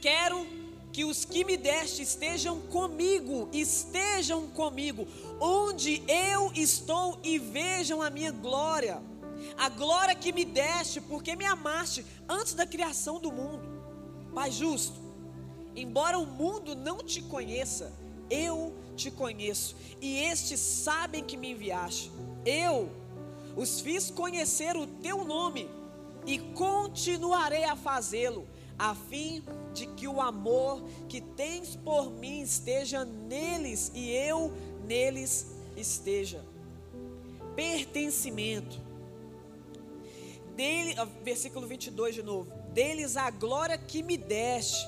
[0.00, 0.46] quero
[0.92, 5.06] que os que me deste estejam comigo, estejam comigo,
[5.38, 9.02] onde eu estou e vejam a minha glória,
[9.58, 13.68] a glória que me deste, porque me amaste antes da criação do mundo.
[14.34, 15.05] Pai justo,
[15.76, 17.92] embora o mundo não te conheça,
[18.30, 22.10] eu te conheço, e estes sabem que me enviaste.
[22.44, 22.90] Eu
[23.56, 25.68] os fiz conhecer o teu nome
[26.26, 28.46] e continuarei a fazê-lo,
[28.78, 34.52] a fim de que o amor que tens por mim esteja neles e eu
[34.86, 36.44] neles esteja.
[37.54, 38.84] Pertencimento.
[40.54, 42.50] Dele, versículo 22 de novo.
[42.72, 44.86] Deles a glória que me deste,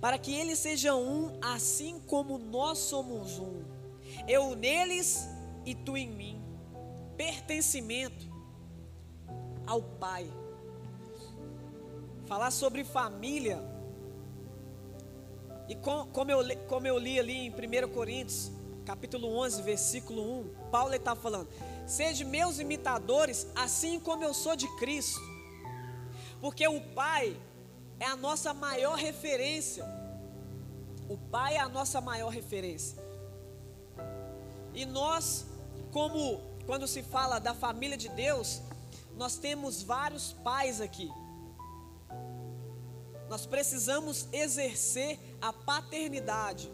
[0.00, 3.62] para que eles sejam um, assim como nós somos um.
[4.28, 5.28] Eu neles
[5.64, 6.46] e tu em mim
[7.16, 8.26] pertencimento
[9.66, 10.30] ao Pai.
[12.26, 13.62] Falar sobre família.
[15.68, 18.52] E com, como, eu, como eu li ali em 1 Coríntios,
[18.84, 21.48] capítulo 11, versículo 1, Paulo está falando:
[21.86, 25.20] Sede meus imitadores, assim como eu sou de Cristo.
[26.40, 27.36] Porque o Pai
[27.98, 29.84] é a nossa maior referência.
[31.08, 32.98] O Pai é a nossa maior referência.
[34.74, 35.46] E nós,
[35.92, 38.60] como quando se fala da família de Deus,
[39.16, 41.10] nós temos vários pais aqui.
[43.28, 46.70] Nós precisamos exercer a paternidade,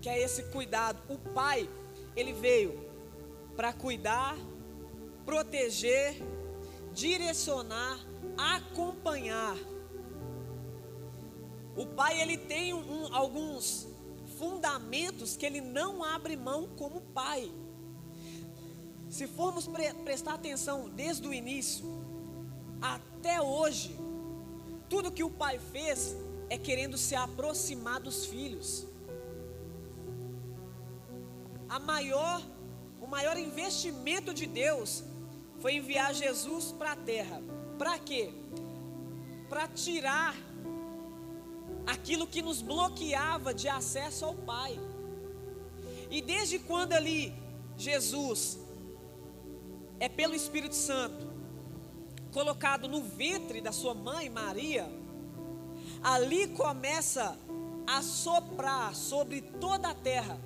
[0.00, 1.00] que é esse cuidado.
[1.08, 1.68] O pai,
[2.16, 2.88] ele veio
[3.56, 4.36] para cuidar,
[5.24, 6.16] proteger,
[6.92, 7.98] direcionar,
[8.36, 9.56] acompanhar.
[11.76, 13.86] O pai ele tem um, alguns
[14.38, 17.50] fundamentos que ele não abre mão como pai.
[19.08, 21.84] Se formos pre prestar atenção desde o início
[22.80, 23.96] até hoje,
[24.88, 26.16] tudo que o pai fez
[26.48, 28.86] é querendo se aproximar dos filhos.
[31.68, 32.42] A maior,
[33.00, 35.04] o maior investimento de Deus
[35.60, 37.40] foi enviar Jesus para a terra.
[37.78, 38.32] Para quê?
[39.48, 40.34] Para tirar
[41.86, 44.78] aquilo que nos bloqueava de acesso ao Pai.
[46.10, 47.32] E desde quando ali
[47.76, 48.58] Jesus
[49.98, 51.30] é pelo Espírito Santo,
[52.32, 54.90] colocado no ventre da sua mãe Maria,
[56.02, 57.38] ali começa
[57.86, 60.38] a soprar sobre toda a terra,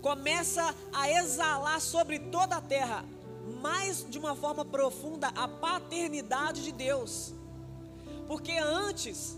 [0.00, 3.04] começa a exalar sobre toda a terra,
[3.60, 7.34] mais de uma forma profunda, a paternidade de Deus,
[8.26, 9.36] porque antes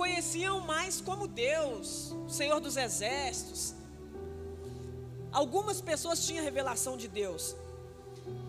[0.00, 3.74] conheciam mais como Deus, Senhor dos Exércitos.
[5.30, 7.54] Algumas pessoas tinham revelação de Deus,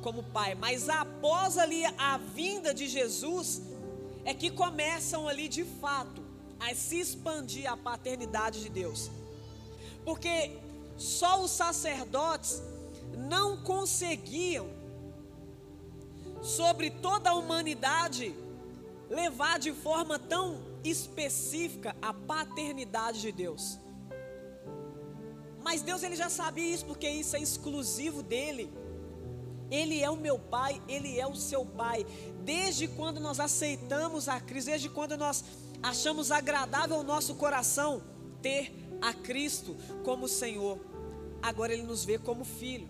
[0.01, 3.61] como pai, mas após ali a vinda de Jesus,
[4.23, 6.23] é que começam ali de fato
[6.57, 9.11] a se expandir a paternidade de Deus.
[10.05, 10.57] Porque
[10.95, 12.63] só os sacerdotes
[13.17, 14.69] não conseguiam
[16.41, 18.33] sobre toda a humanidade
[19.09, 23.79] levar de forma tão específica a paternidade de Deus.
[25.63, 28.71] Mas Deus ele já sabia isso porque isso é exclusivo dele.
[29.69, 32.05] Ele é o meu pai, ele é o seu pai.
[32.43, 35.43] Desde quando nós aceitamos a Cristo, desde quando nós
[35.81, 38.03] achamos agradável ao nosso coração
[38.41, 40.79] ter a Cristo como Senhor,
[41.41, 42.89] agora ele nos vê como filho.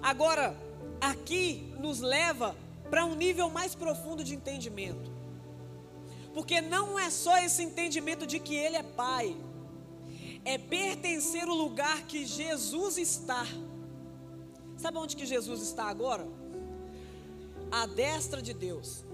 [0.00, 0.56] Agora,
[1.00, 2.56] aqui nos leva
[2.88, 5.13] para um nível mais profundo de entendimento.
[6.34, 9.36] Porque não é só esse entendimento de que ele é pai,
[10.44, 13.46] é pertencer ao lugar que Jesus está
[14.76, 16.26] Sabe onde que Jesus está agora?
[17.70, 19.04] À destra de Deus,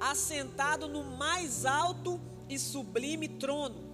[0.00, 3.86] assentado no mais alto e sublime trono.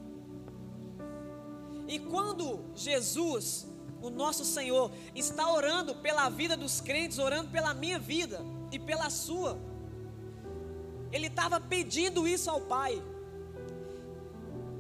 [1.89, 3.67] E quando Jesus,
[4.01, 9.11] o nosso Senhor, está orando pela vida dos crentes, orando pela minha vida e pela
[9.11, 9.59] sua,
[11.15, 13.01] ele estava pedindo isso ao Pai.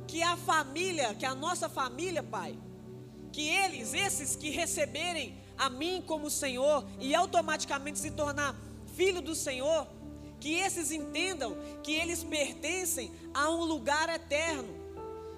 [0.09, 2.59] Que a família, que a nossa família, Pai,
[3.33, 8.57] que eles, esses que receberem a mim como Senhor e automaticamente se tornar
[8.97, 9.87] filho do Senhor,
[10.40, 14.75] que esses entendam que eles pertencem a um lugar eterno.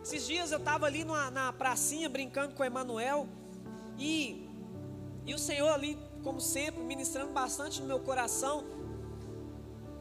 [0.03, 3.29] Esses dias eu estava ali numa, na pracinha brincando com Emanuel
[3.99, 4.49] e,
[5.27, 8.76] e o Senhor ali, como sempre, ministrando bastante no meu coração.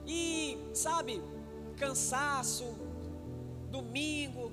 [0.07, 1.21] E, sabe,
[1.77, 2.65] cansaço,
[3.71, 4.51] domingo,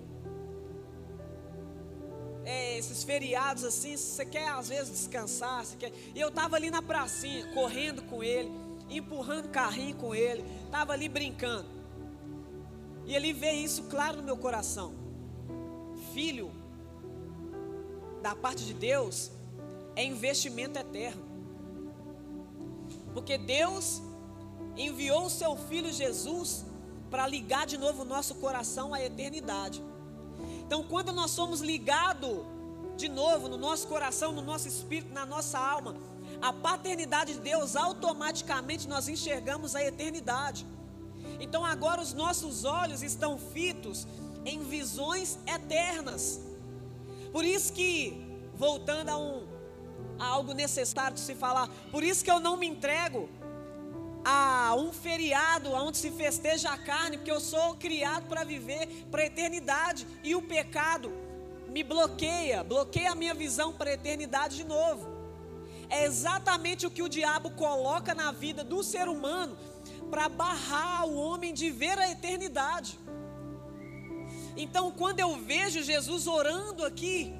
[2.45, 5.93] é, esses feriados assim, você quer às vezes descansar, você quer.
[6.15, 8.51] E eu tava ali na pracinha, correndo com ele,
[8.89, 11.69] empurrando carrinho com ele, tava ali brincando.
[13.07, 14.95] E ele vê isso claro no meu coração.
[16.13, 16.51] Filho,
[18.23, 19.31] da parte de Deus,
[19.97, 21.23] é investimento eterno.
[23.13, 24.03] Porque Deus
[24.77, 26.65] enviou o seu filho Jesus
[27.11, 29.83] para ligar de novo o nosso coração à eternidade.
[30.65, 32.39] Então, quando nós somos ligados
[32.97, 35.97] de novo no nosso coração, no nosso espírito, na nossa alma,
[36.41, 40.67] a paternidade de Deus, automaticamente nós enxergamos a eternidade.
[41.39, 44.07] Então, agora os nossos olhos estão fitos
[44.45, 46.41] em visões eternas.
[47.31, 49.53] Por isso que, voltando a um
[50.19, 53.29] a algo necessário de se falar, por isso que eu não me entrego
[54.25, 59.23] a um feriado onde se festeja a carne, porque eu sou criado para viver para
[59.23, 61.13] a eternidade e o pecado
[61.69, 65.09] me bloqueia, bloqueia a minha visão para a eternidade de novo.
[65.89, 69.57] É exatamente o que o diabo coloca na vida do ser humano
[70.11, 72.99] para barrar o homem de ver a eternidade.
[74.57, 77.35] Então, quando eu vejo Jesus orando aqui,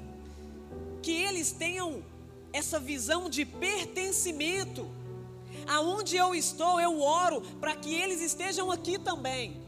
[1.01, 2.03] que eles tenham
[2.51, 4.87] essa visão de pertencimento,
[5.67, 9.61] aonde eu estou, eu oro para que eles estejam aqui também,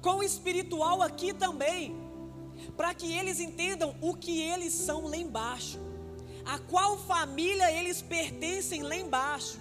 [0.00, 1.94] com o espiritual aqui também,
[2.76, 5.78] para que eles entendam o que eles são lá embaixo,
[6.44, 9.58] a qual família eles pertencem lá embaixo,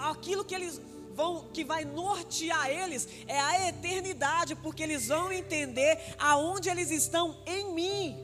[0.00, 0.80] aquilo que eles
[1.14, 7.36] vão, que vai nortear eles é a eternidade, porque eles vão entender aonde eles estão
[7.44, 8.16] em mim,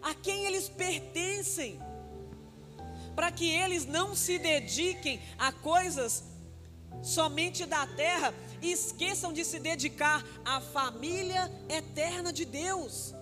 [0.00, 1.80] a quem eles pertencem,
[3.18, 6.22] para que eles não se dediquem a coisas
[7.02, 13.12] somente da terra e esqueçam de se dedicar à família eterna de Deus.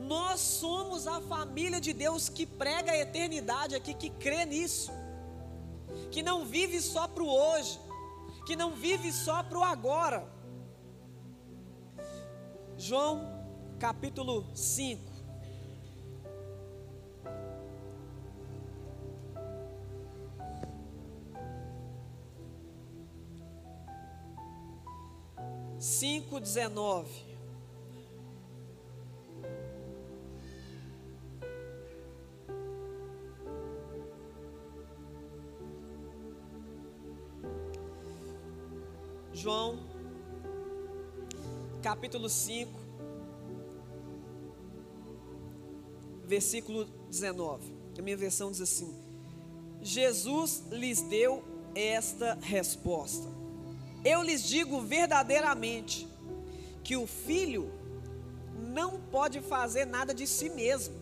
[0.00, 4.90] Nós somos a família de Deus que prega a eternidade aqui, que crê nisso
[6.10, 7.78] que não vive só para o hoje,
[8.44, 10.26] que não vive só para o agora.
[12.76, 13.30] João
[13.78, 15.11] capítulo 5.
[25.82, 27.10] Cinco dezenove.
[39.34, 39.80] João,
[41.82, 42.70] capítulo 5,
[46.24, 47.74] versículo 19.
[47.98, 48.94] A minha versão diz assim:
[49.80, 51.42] Jesus lhes deu
[51.74, 53.41] esta resposta:
[54.04, 56.08] Eu lhes digo verdadeiramente
[56.82, 57.72] que o filho
[58.58, 60.94] não pode fazer nada de si mesmo,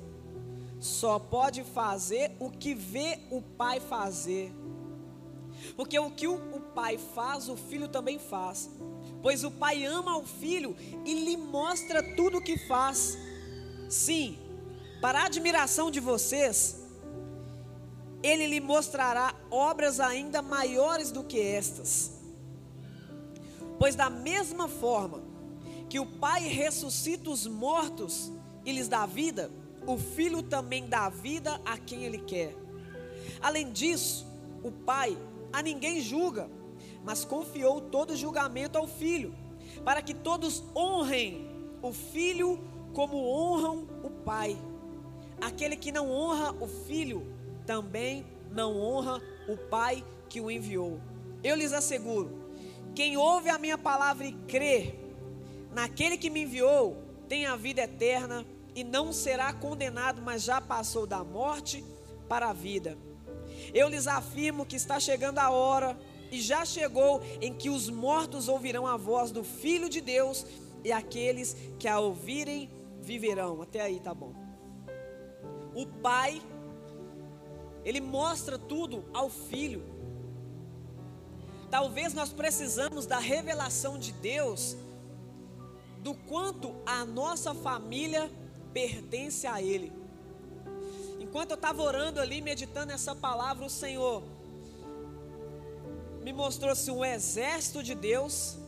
[0.78, 4.52] só pode fazer o que vê o pai fazer.
[5.76, 8.70] Porque o que o, pai faz, o filho também faz.
[9.22, 13.18] Pois o pai ama o filho e lhe mostra tudo o que faz.
[13.88, 14.38] Sim,
[15.00, 16.80] para a admiração de vocês,
[18.22, 22.19] ele lhe mostrará obras ainda maiores do que estas.
[23.80, 25.22] Pois da mesma forma
[25.88, 28.30] que o Pai ressuscita os mortos
[28.62, 29.50] e lhes dá vida,
[29.86, 32.54] o Filho também dá vida a quem ele quer.
[33.40, 34.26] Além disso,
[34.62, 35.16] o Pai
[35.50, 36.50] a ninguém julga,
[37.02, 39.34] mas confiou todo julgamento ao Filho,
[39.82, 41.48] para que todos honrem
[41.80, 42.62] o Filho
[42.92, 44.58] como honram o Pai.
[45.40, 47.26] Aquele que não honra o Filho,
[47.64, 51.00] também não honra o Pai que o enviou.
[51.42, 52.39] Eu lhes asseguro:
[52.94, 54.94] quem ouve a minha palavra e crê
[55.72, 56.96] naquele que me enviou,
[57.28, 61.84] tem a vida eterna e não será condenado, mas já passou da morte
[62.28, 62.96] para a vida.
[63.74, 65.98] Eu lhes afirmo que está chegando a hora,
[66.30, 70.46] e já chegou, em que os mortos ouvirão a voz do Filho de Deus,
[70.84, 73.60] e aqueles que a ouvirem viverão.
[73.62, 74.32] Até aí tá bom.
[75.74, 76.40] O Pai,
[77.84, 79.99] ele mostra tudo ao Filho.
[81.70, 84.76] Talvez nós precisamos da revelação de Deus
[86.02, 88.30] do quanto a nossa família
[88.72, 89.92] pertence a Ele.
[91.20, 94.22] Enquanto eu estava orando ali, meditando essa palavra, o Senhor
[96.22, 98.58] me mostrou-se um exército de Deus,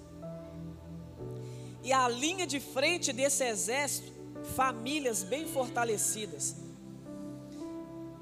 [1.83, 4.12] e a linha de frente desse exército,
[4.55, 6.57] famílias bem fortalecidas.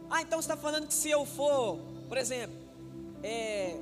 [0.08, 1.78] Ah, então você está falando que se eu for,
[2.08, 2.56] por exemplo,
[3.22, 3.76] é,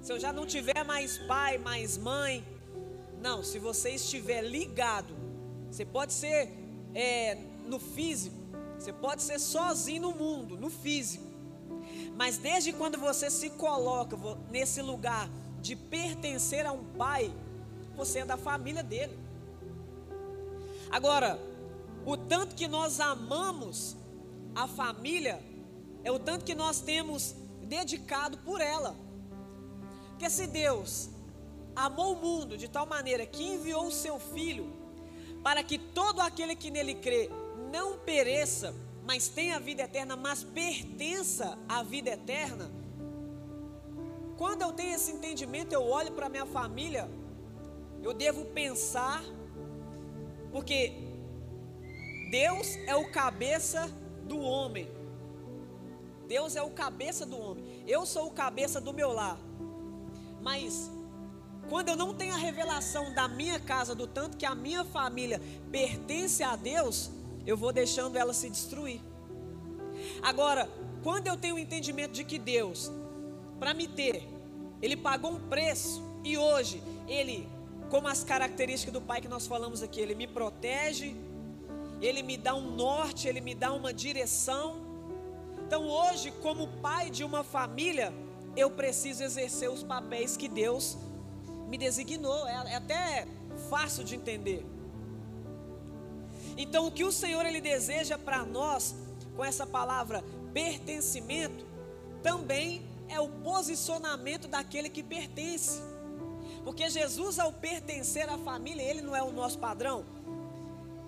[0.00, 2.44] se eu já não tiver mais pai, mais mãe,
[3.20, 5.14] não, se você estiver ligado,
[5.70, 6.50] você pode ser
[6.94, 7.36] é,
[7.66, 8.36] no físico,
[8.78, 11.24] você pode ser sozinho no mundo, no físico.
[12.16, 14.16] Mas desde quando você se coloca
[14.50, 15.28] nesse lugar
[15.60, 17.32] de pertencer a um pai,
[17.94, 19.18] você é da família dele.
[20.90, 21.38] Agora,
[22.06, 23.96] o tanto que nós amamos
[24.54, 25.40] a família
[26.02, 28.96] é o tanto que nós temos dedicado por ela.
[30.20, 31.08] Porque se Deus
[31.74, 34.70] amou o mundo de tal maneira que enviou o seu filho
[35.42, 37.30] para que todo aquele que nele crê
[37.72, 38.74] não pereça,
[39.06, 42.70] mas tenha vida eterna, mas pertença à vida eterna.
[44.36, 47.10] Quando eu tenho esse entendimento, eu olho para minha família,
[48.02, 49.24] eu devo pensar,
[50.52, 50.92] porque
[52.30, 53.90] Deus é o cabeça
[54.24, 54.86] do homem.
[56.28, 57.82] Deus é o cabeça do homem.
[57.88, 59.40] Eu sou o cabeça do meu lar.
[60.42, 60.90] Mas
[61.68, 65.40] quando eu não tenho a revelação da minha casa, do tanto que a minha família
[65.70, 67.10] pertence a Deus,
[67.46, 69.00] eu vou deixando ela se destruir.
[70.22, 70.68] Agora,
[71.02, 72.90] quando eu tenho o entendimento de que Deus,
[73.58, 74.26] para me ter,
[74.82, 77.48] Ele pagou um preço e hoje Ele,
[77.88, 81.14] como as características do Pai que nós falamos aqui, Ele me protege,
[82.00, 84.76] Ele me dá um norte, Ele me dá uma direção.
[85.66, 88.12] Então hoje, como pai de uma família,
[88.56, 90.96] eu preciso exercer os papéis que Deus
[91.68, 92.46] me designou.
[92.46, 93.26] É, é até
[93.68, 94.64] fácil de entender.
[96.56, 98.94] Então, o que o Senhor ele deseja para nós
[99.36, 100.22] com essa palavra
[100.52, 101.64] pertencimento
[102.22, 105.80] também é o posicionamento daquele que pertence.
[106.64, 110.04] Porque Jesus, ao pertencer à família, ele não é o nosso padrão.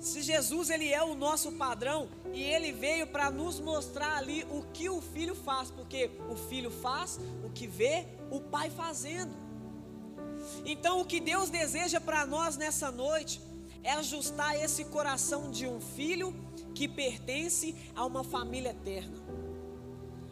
[0.03, 4.65] Se Jesus ele é o nosso padrão e ele veio para nos mostrar ali o
[4.73, 9.33] que o filho faz, porque o filho faz o que vê o pai fazendo.
[10.67, 13.41] Então o que Deus deseja para nós nessa noite
[13.85, 16.35] é ajustar esse coração de um filho
[16.75, 19.23] que pertence a uma família eterna.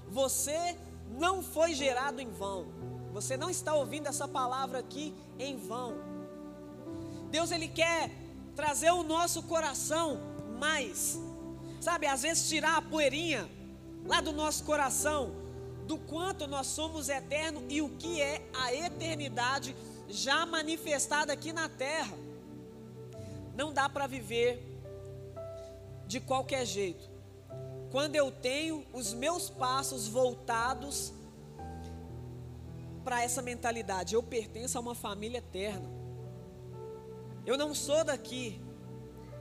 [0.09, 0.77] Você
[1.17, 2.67] não foi gerado em vão.
[3.13, 5.95] Você não está ouvindo essa palavra aqui em vão.
[7.31, 8.11] Deus ele quer
[8.61, 10.21] trazer o nosso coração
[10.59, 11.19] mais,
[11.81, 13.49] sabe, às vezes tirar a poeirinha
[14.05, 15.33] lá do nosso coração,
[15.87, 19.75] do quanto nós somos eternos e o que é a eternidade
[20.11, 22.15] já manifestada aqui na terra.
[23.57, 24.63] Não dá para viver
[26.07, 27.09] de qualquer jeito.
[27.91, 31.15] Quando eu tenho os meus passos voltados
[33.03, 36.00] para essa mentalidade, eu pertenço a uma família eterna.
[37.51, 38.61] Eu não sou daqui.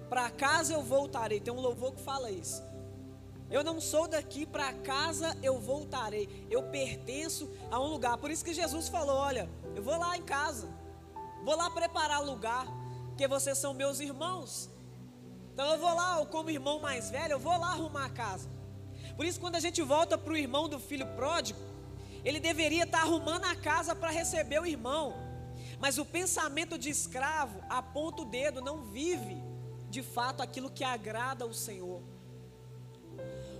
[0.10, 1.40] Para casa eu voltarei.
[1.40, 2.64] Tem um louvor que fala isso.
[3.52, 6.48] Eu não sou daqui, para casa eu voltarei.
[6.50, 8.18] Eu pertenço a um lugar.
[8.18, 10.68] Por isso que Jesus falou: Olha, eu vou lá em casa,
[11.44, 12.66] vou lá preparar lugar
[13.10, 14.72] porque vocês são meus irmãos.
[15.54, 18.50] Então eu vou lá, eu como irmão mais velho, eu vou lá arrumar a casa.
[19.18, 21.60] Por isso, quando a gente volta para o irmão do filho pródigo,
[22.26, 25.29] ele deveria estar tá arrumando a casa para receber o irmão.
[25.80, 29.42] Mas o pensamento de escravo aponta o dedo, não vive
[29.90, 32.02] de fato aquilo que agrada ao Senhor.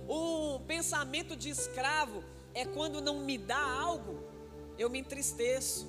[0.06, 4.22] O pensamento de escravo é quando não me dá algo,
[4.78, 5.88] eu me entristeço.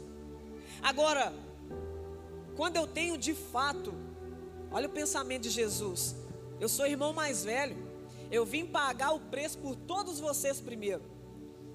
[0.81, 1.33] Agora,
[2.55, 3.93] quando eu tenho de fato,
[4.71, 6.15] olha o pensamento de Jesus.
[6.59, 7.91] Eu sou irmão mais velho.
[8.29, 11.03] Eu vim pagar o preço por todos vocês primeiro.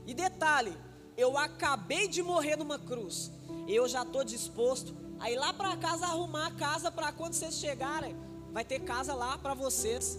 [0.06, 0.72] E detalhe,
[1.16, 3.30] eu acabei de morrer numa cruz.
[3.66, 7.54] Eu já estou disposto a ir lá para casa arrumar a casa para quando vocês
[7.54, 8.16] chegarem,
[8.52, 10.18] vai ter casa lá para vocês.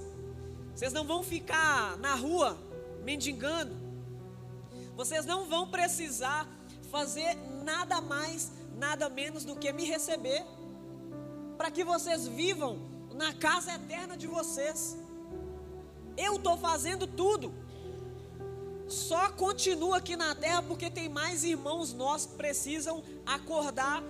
[0.75, 2.57] Vocês não vão ficar na rua
[3.03, 3.75] mendigando.
[4.95, 6.47] Vocês não vão precisar
[6.91, 10.45] fazer nada mais nada menos do que me receber,
[11.57, 12.77] para que vocês vivam
[13.13, 14.95] na casa eterna de vocês.
[16.15, 17.53] Eu estou fazendo tudo,
[18.88, 24.01] só continuo aqui na terra porque tem mais irmãos nossos que precisam acordar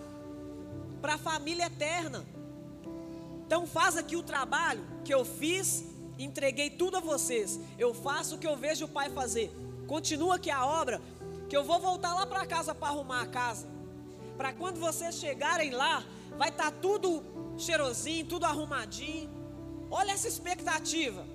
[1.02, 2.26] para a família eterna.
[3.46, 5.84] Então faz aqui o trabalho que eu fiz,
[6.20, 7.60] entreguei tudo a vocês.
[7.78, 9.52] Eu faço o que eu vejo o pai fazer.
[9.88, 11.02] Continua aqui a obra,
[11.50, 13.78] que eu vou voltar lá para casa para arrumar a casa
[14.38, 16.04] para quando vocês chegarem lá,
[16.38, 17.24] vai estar tá tudo
[17.58, 19.30] cheirosinho, tudo arrumadinho.
[19.90, 21.26] Olha essa expectativa.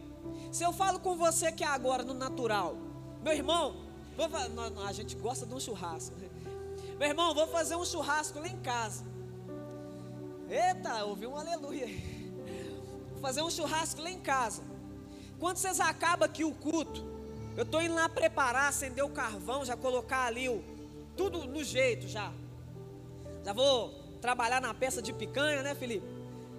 [0.53, 2.77] Se eu falo com você que é agora no natural,
[3.23, 3.77] meu irmão,
[4.17, 4.29] vou,
[4.87, 6.17] a gente gosta de um churrasco.
[6.99, 9.05] Meu irmão, vou fazer um churrasco lá em casa.
[10.49, 11.89] Eita, ouvi um aleluia.
[13.13, 14.63] Vou fazer um churrasco lá em casa.
[15.39, 17.05] Quando vocês acabam aqui o culto,
[17.57, 20.63] eu estou indo lá preparar, acender o carvão, já colocar ali o,
[21.17, 22.33] tudo no jeito já.
[23.45, 26.07] Já vou trabalhar na peça de picanha, né, Felipe?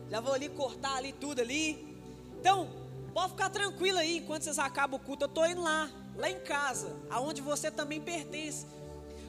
[0.09, 1.97] Já vou ali cortar ali tudo ali.
[2.39, 2.70] Então,
[3.14, 5.24] pode ficar tranquilo aí enquanto vocês acabam o culto.
[5.26, 8.66] Eu estou indo lá, lá em casa, aonde você também pertence.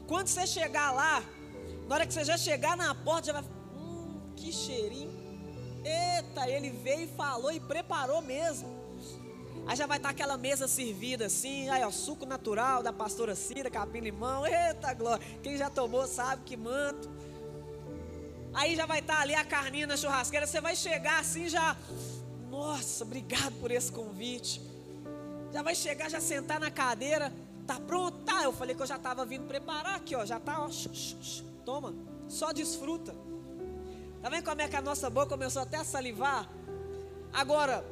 [0.06, 1.22] Quando você chegar lá,
[1.88, 3.44] na hora que você já chegar na porta, já vai.
[3.74, 5.12] Hum, que cheirinho.
[5.84, 8.84] Eita, ele veio e falou e preparou mesmo.
[9.66, 13.70] Aí já vai estar aquela mesa servida assim, aí ó, suco natural da pastora Cira,
[13.70, 14.46] capim limão.
[14.46, 15.24] Eita glória.
[15.42, 17.08] Quem já tomou sabe que manto.
[18.52, 21.76] Aí já vai estar ali a carninha na churrasqueira, você vai chegar assim já.
[22.48, 24.73] Nossa, obrigado por esse convite.
[25.54, 27.32] Já vai chegar, já sentar na cadeira.
[27.64, 28.18] Tá pronto?
[28.24, 28.42] Tá.
[28.42, 30.26] Eu falei que eu já estava vindo preparar aqui, ó.
[30.26, 30.68] Já tá, ó.
[31.64, 31.94] Toma.
[32.26, 33.14] Só desfruta.
[34.20, 36.48] Tá vendo como é que a nossa boca começou até a salivar?
[37.32, 37.84] Agora,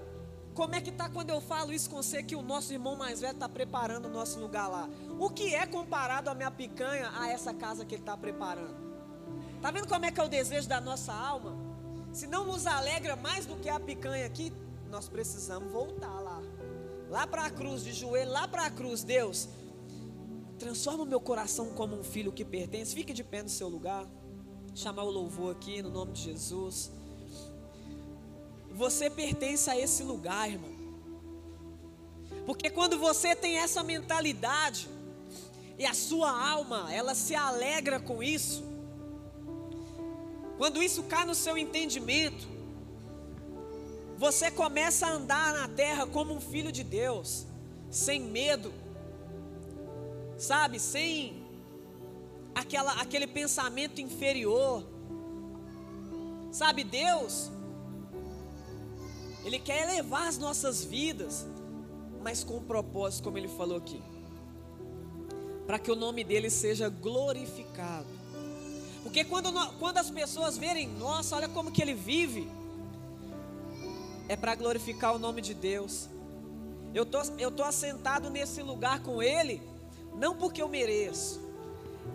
[0.55, 3.21] como é que tá quando eu falo isso com você que o nosso irmão mais
[3.21, 4.89] velho está preparando o nosso lugar lá?
[5.21, 8.75] O que é comparado a minha picanha a essa casa que ele está preparando?
[9.61, 11.57] Tá vendo como é que é o desejo da nossa alma?
[12.13, 14.53] Se não nos alegra mais do que a picanha aqui,
[14.91, 16.32] nós precisamos voltar lá.
[17.13, 19.47] Lá para a cruz, de joelho, lá para a cruz, Deus.
[20.59, 22.95] Transforma o meu coração como um filho que pertence.
[22.95, 24.09] Fique de pé no seu lugar.
[24.75, 26.91] Chamar o louvor aqui no nome de Jesus.
[28.71, 30.73] Você pertence a esse lugar, irmão.
[32.47, 34.89] Porque quando você tem essa mentalidade
[35.79, 38.65] e a sua alma, ela se alegra com isso.
[40.57, 42.49] Quando isso cai no seu entendimento,
[44.23, 47.45] você começa a andar na terra como um filho de Deus,
[47.91, 48.73] sem medo,
[50.39, 51.43] sabe, sem
[52.55, 54.87] aquela, aquele pensamento inferior.
[56.53, 57.51] Sabe, Deus,
[59.45, 61.45] Ele quer elevar as nossas vidas,
[62.23, 64.01] mas com um propósito, como Ele falou aqui,
[65.67, 68.07] para que o nome dele seja glorificado.
[69.03, 72.49] Porque quando, quando as pessoas verem, nossa, olha como que ele vive,
[74.29, 76.09] é para glorificar o nome de Deus.
[76.95, 79.63] Eu tô, eu tô assentado nesse lugar com Ele,
[80.15, 81.41] não porque eu mereço,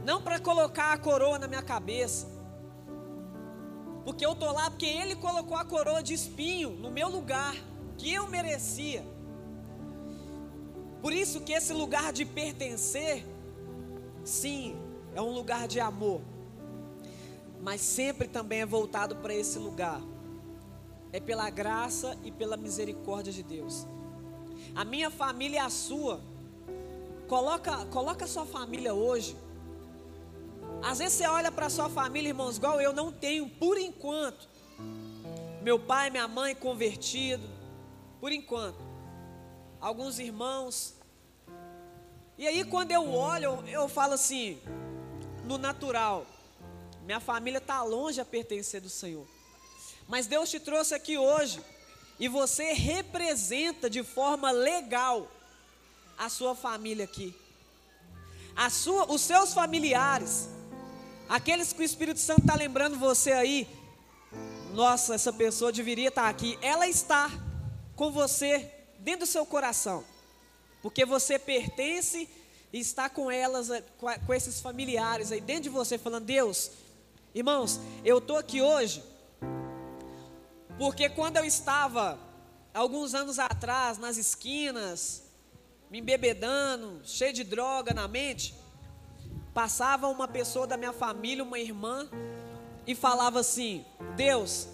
[0.05, 2.27] não para colocar a coroa na minha cabeça,
[4.05, 7.55] porque eu tô lá porque Ele colocou a coroa de espinho no meu lugar,
[7.97, 9.03] que eu merecia.
[11.01, 13.25] Por isso que esse lugar de pertencer,
[14.23, 14.77] sim,
[15.15, 16.21] é um lugar de amor,
[17.61, 20.01] mas sempre também é voltado para esse lugar.
[21.11, 23.87] É pela graça e pela misericórdia de Deus.
[24.75, 26.21] A minha família é a sua.
[27.27, 29.35] Coloca, coloca a sua família hoje.
[30.81, 34.47] Às vezes você olha para sua família, irmãos, igual eu não tenho, por enquanto.
[35.61, 37.47] Meu pai, minha mãe convertido,
[38.19, 38.79] por enquanto.
[39.81, 40.95] Alguns irmãos.
[42.37, 44.59] E aí quando eu olho, eu, eu falo assim,
[45.43, 46.25] no natural,
[47.03, 49.25] minha família está longe a pertencer do Senhor.
[50.07, 51.59] Mas Deus te trouxe aqui hoje
[52.19, 55.29] e você representa de forma legal
[56.17, 57.35] a sua família aqui.
[58.55, 60.49] A sua, os seus familiares,
[61.27, 63.67] aqueles que o Espírito Santo está lembrando você aí,
[64.73, 66.57] nossa, essa pessoa deveria estar tá aqui.
[66.61, 67.29] Ela está
[67.95, 70.03] com você dentro do seu coração,
[70.81, 72.29] porque você pertence
[72.71, 76.71] e está com elas, com, esses familiares aí dentro de você, falando: Deus,
[77.35, 79.03] irmãos, eu estou aqui hoje
[80.77, 82.19] porque quando eu estava,
[82.73, 85.23] alguns anos atrás, nas esquinas,
[85.89, 88.53] me embebedando, cheio de droga na mente,
[89.53, 92.07] passava uma pessoa da minha família, uma irmã,
[92.85, 94.67] e falava assim: Deus,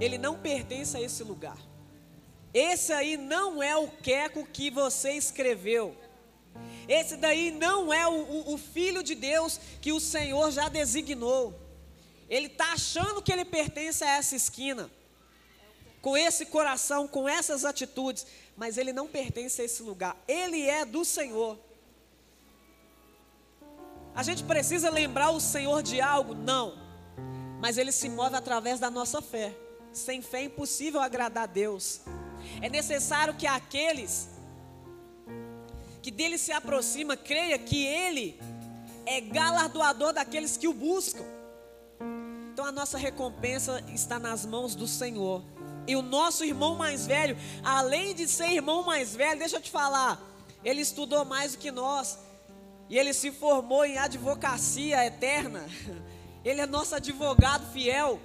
[0.00, 1.58] ele não pertence a esse lugar.
[2.52, 5.96] Esse aí não é o queco que você escreveu.
[6.86, 11.63] Esse daí não é o, o, o filho de Deus que o Senhor já designou.
[12.34, 14.90] Ele está achando que ele pertence a essa esquina,
[16.02, 18.26] com esse coração, com essas atitudes,
[18.56, 21.56] mas ele não pertence a esse lugar, ele é do Senhor.
[24.16, 26.34] A gente precisa lembrar o Senhor de algo?
[26.34, 26.76] Não,
[27.60, 29.54] mas ele se move através da nossa fé.
[29.92, 32.00] Sem fé é impossível agradar a Deus.
[32.60, 34.28] É necessário que aqueles
[36.02, 38.40] que dele se aproxima creia que ele
[39.06, 41.33] é galardoador daqueles que o buscam.
[42.64, 45.44] Então a nossa recompensa está nas mãos do Senhor.
[45.86, 49.70] E o nosso irmão mais velho, além de ser irmão mais velho, deixa eu te
[49.70, 50.18] falar,
[50.64, 52.18] ele estudou mais do que nós.
[52.88, 55.68] E ele se formou em advocacia eterna.
[56.42, 58.18] Ele é nosso advogado fiel.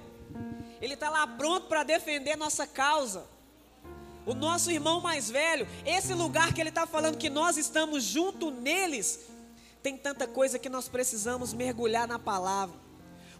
[0.80, 3.26] Ele está lá pronto para defender nossa causa.
[4.26, 8.50] O nosso irmão mais velho, esse lugar que ele está falando que nós estamos junto
[8.50, 9.20] neles,
[9.82, 12.89] tem tanta coisa que nós precisamos mergulhar na palavra.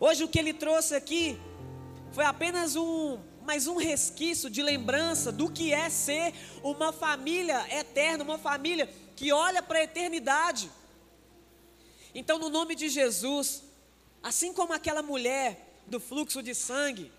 [0.00, 1.38] Hoje o que ele trouxe aqui
[2.10, 6.32] foi apenas um mais um resquício de lembrança do que é ser
[6.62, 10.70] uma família eterna, uma família que olha para a eternidade.
[12.14, 13.62] Então, no nome de Jesus,
[14.22, 17.12] assim como aquela mulher, do fluxo de sangue.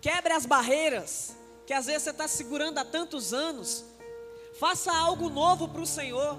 [0.00, 1.34] Quebre as barreiras
[1.66, 3.84] que às vezes você está segurando há tantos anos.
[4.60, 6.38] Faça algo novo para o Senhor.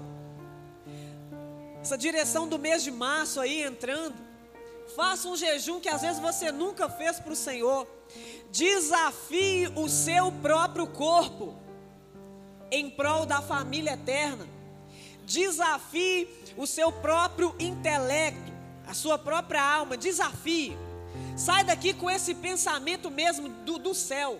[1.82, 4.23] Essa direção do mês de março aí entrando.
[4.94, 7.86] Faça um jejum que às vezes você nunca fez para o Senhor.
[8.50, 11.54] Desafie o seu próprio corpo
[12.70, 14.46] em prol da família eterna.
[15.24, 18.52] Desafie o seu próprio intelecto,
[18.86, 19.96] a sua própria alma.
[19.96, 20.76] Desafie.
[21.36, 24.38] Sai daqui com esse pensamento mesmo do, do céu.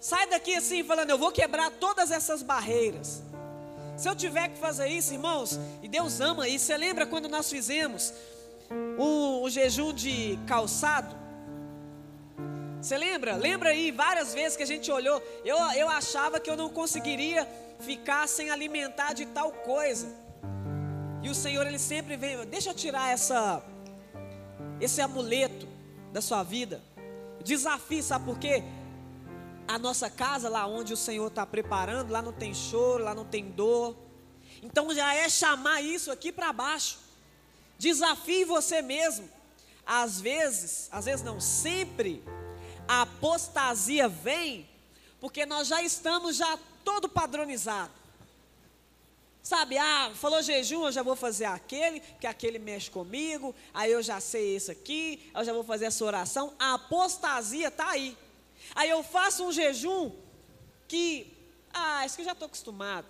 [0.00, 3.22] Sai daqui assim, falando: Eu vou quebrar todas essas barreiras.
[3.96, 6.66] Se eu tiver que fazer isso, irmãos, e Deus ama isso.
[6.66, 8.12] Você lembra quando nós fizemos
[8.70, 11.14] um, um jejum de calçado?
[12.80, 13.36] Você lembra?
[13.36, 15.20] Lembra aí várias vezes que a gente olhou.
[15.44, 17.48] Eu, eu achava que eu não conseguiria
[17.80, 20.06] ficar sem alimentar de tal coisa.
[21.22, 23.62] E o Senhor, Ele sempre vem, deixa eu tirar essa,
[24.80, 25.66] esse amuleto
[26.12, 26.80] da sua vida.
[27.42, 28.62] Desafio, sabe por quê?
[29.66, 33.24] A nossa casa, lá onde o Senhor está preparando, lá não tem choro, lá não
[33.24, 33.96] tem dor.
[34.62, 37.05] Então já é chamar isso aqui para baixo.
[37.78, 39.30] Desafie você mesmo.
[39.84, 42.22] Às vezes, às vezes não, sempre
[42.88, 44.68] a apostasia vem
[45.20, 47.92] porque nós já estamos já todo padronizado.
[49.42, 54.02] Sabe, ah, falou jejum, eu já vou fazer aquele, que aquele mexe comigo, aí eu
[54.02, 56.52] já sei isso aqui, eu já vou fazer essa oração.
[56.58, 58.16] A apostasia está aí.
[58.74, 60.10] Aí eu faço um jejum
[60.88, 61.32] que,
[61.72, 63.06] ah, isso que eu já estou acostumado.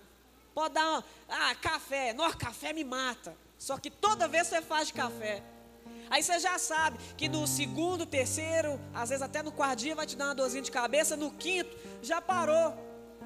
[0.53, 3.35] Pode dar, ah, café, nossa, café me mata.
[3.57, 5.43] Só que toda vez você faz de café.
[6.09, 10.05] Aí você já sabe que no segundo, terceiro, às vezes até no quarto dia vai
[10.05, 12.73] te dar uma dorzinha de cabeça, no quinto já parou.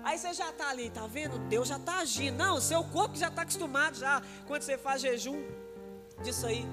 [0.03, 1.37] Aí você já está ali, tá vendo?
[1.47, 2.37] Deus já está agindo.
[2.37, 5.43] Não, seu corpo já está acostumado já quando você faz jejum
[6.23, 6.65] disso aí.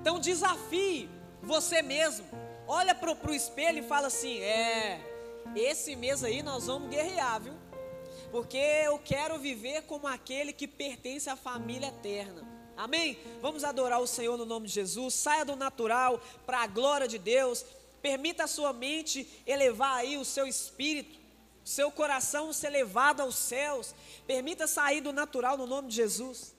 [0.00, 1.08] Então desafie
[1.42, 2.26] você mesmo.
[2.66, 5.00] Olha para o espelho e fala assim: é,
[5.54, 7.54] esse mês aí nós vamos guerrear, viu?
[8.32, 12.57] Porque eu quero viver como aquele que pertence à família eterna.
[12.78, 13.18] Amém?
[13.42, 15.12] Vamos adorar o Senhor no nome de Jesus.
[15.12, 17.64] Saia do natural para a glória de Deus.
[18.00, 21.18] Permita a sua mente elevar aí o seu espírito,
[21.64, 23.92] seu coração ser levado aos céus.
[24.28, 26.54] Permita sair do natural no nome de Jesus.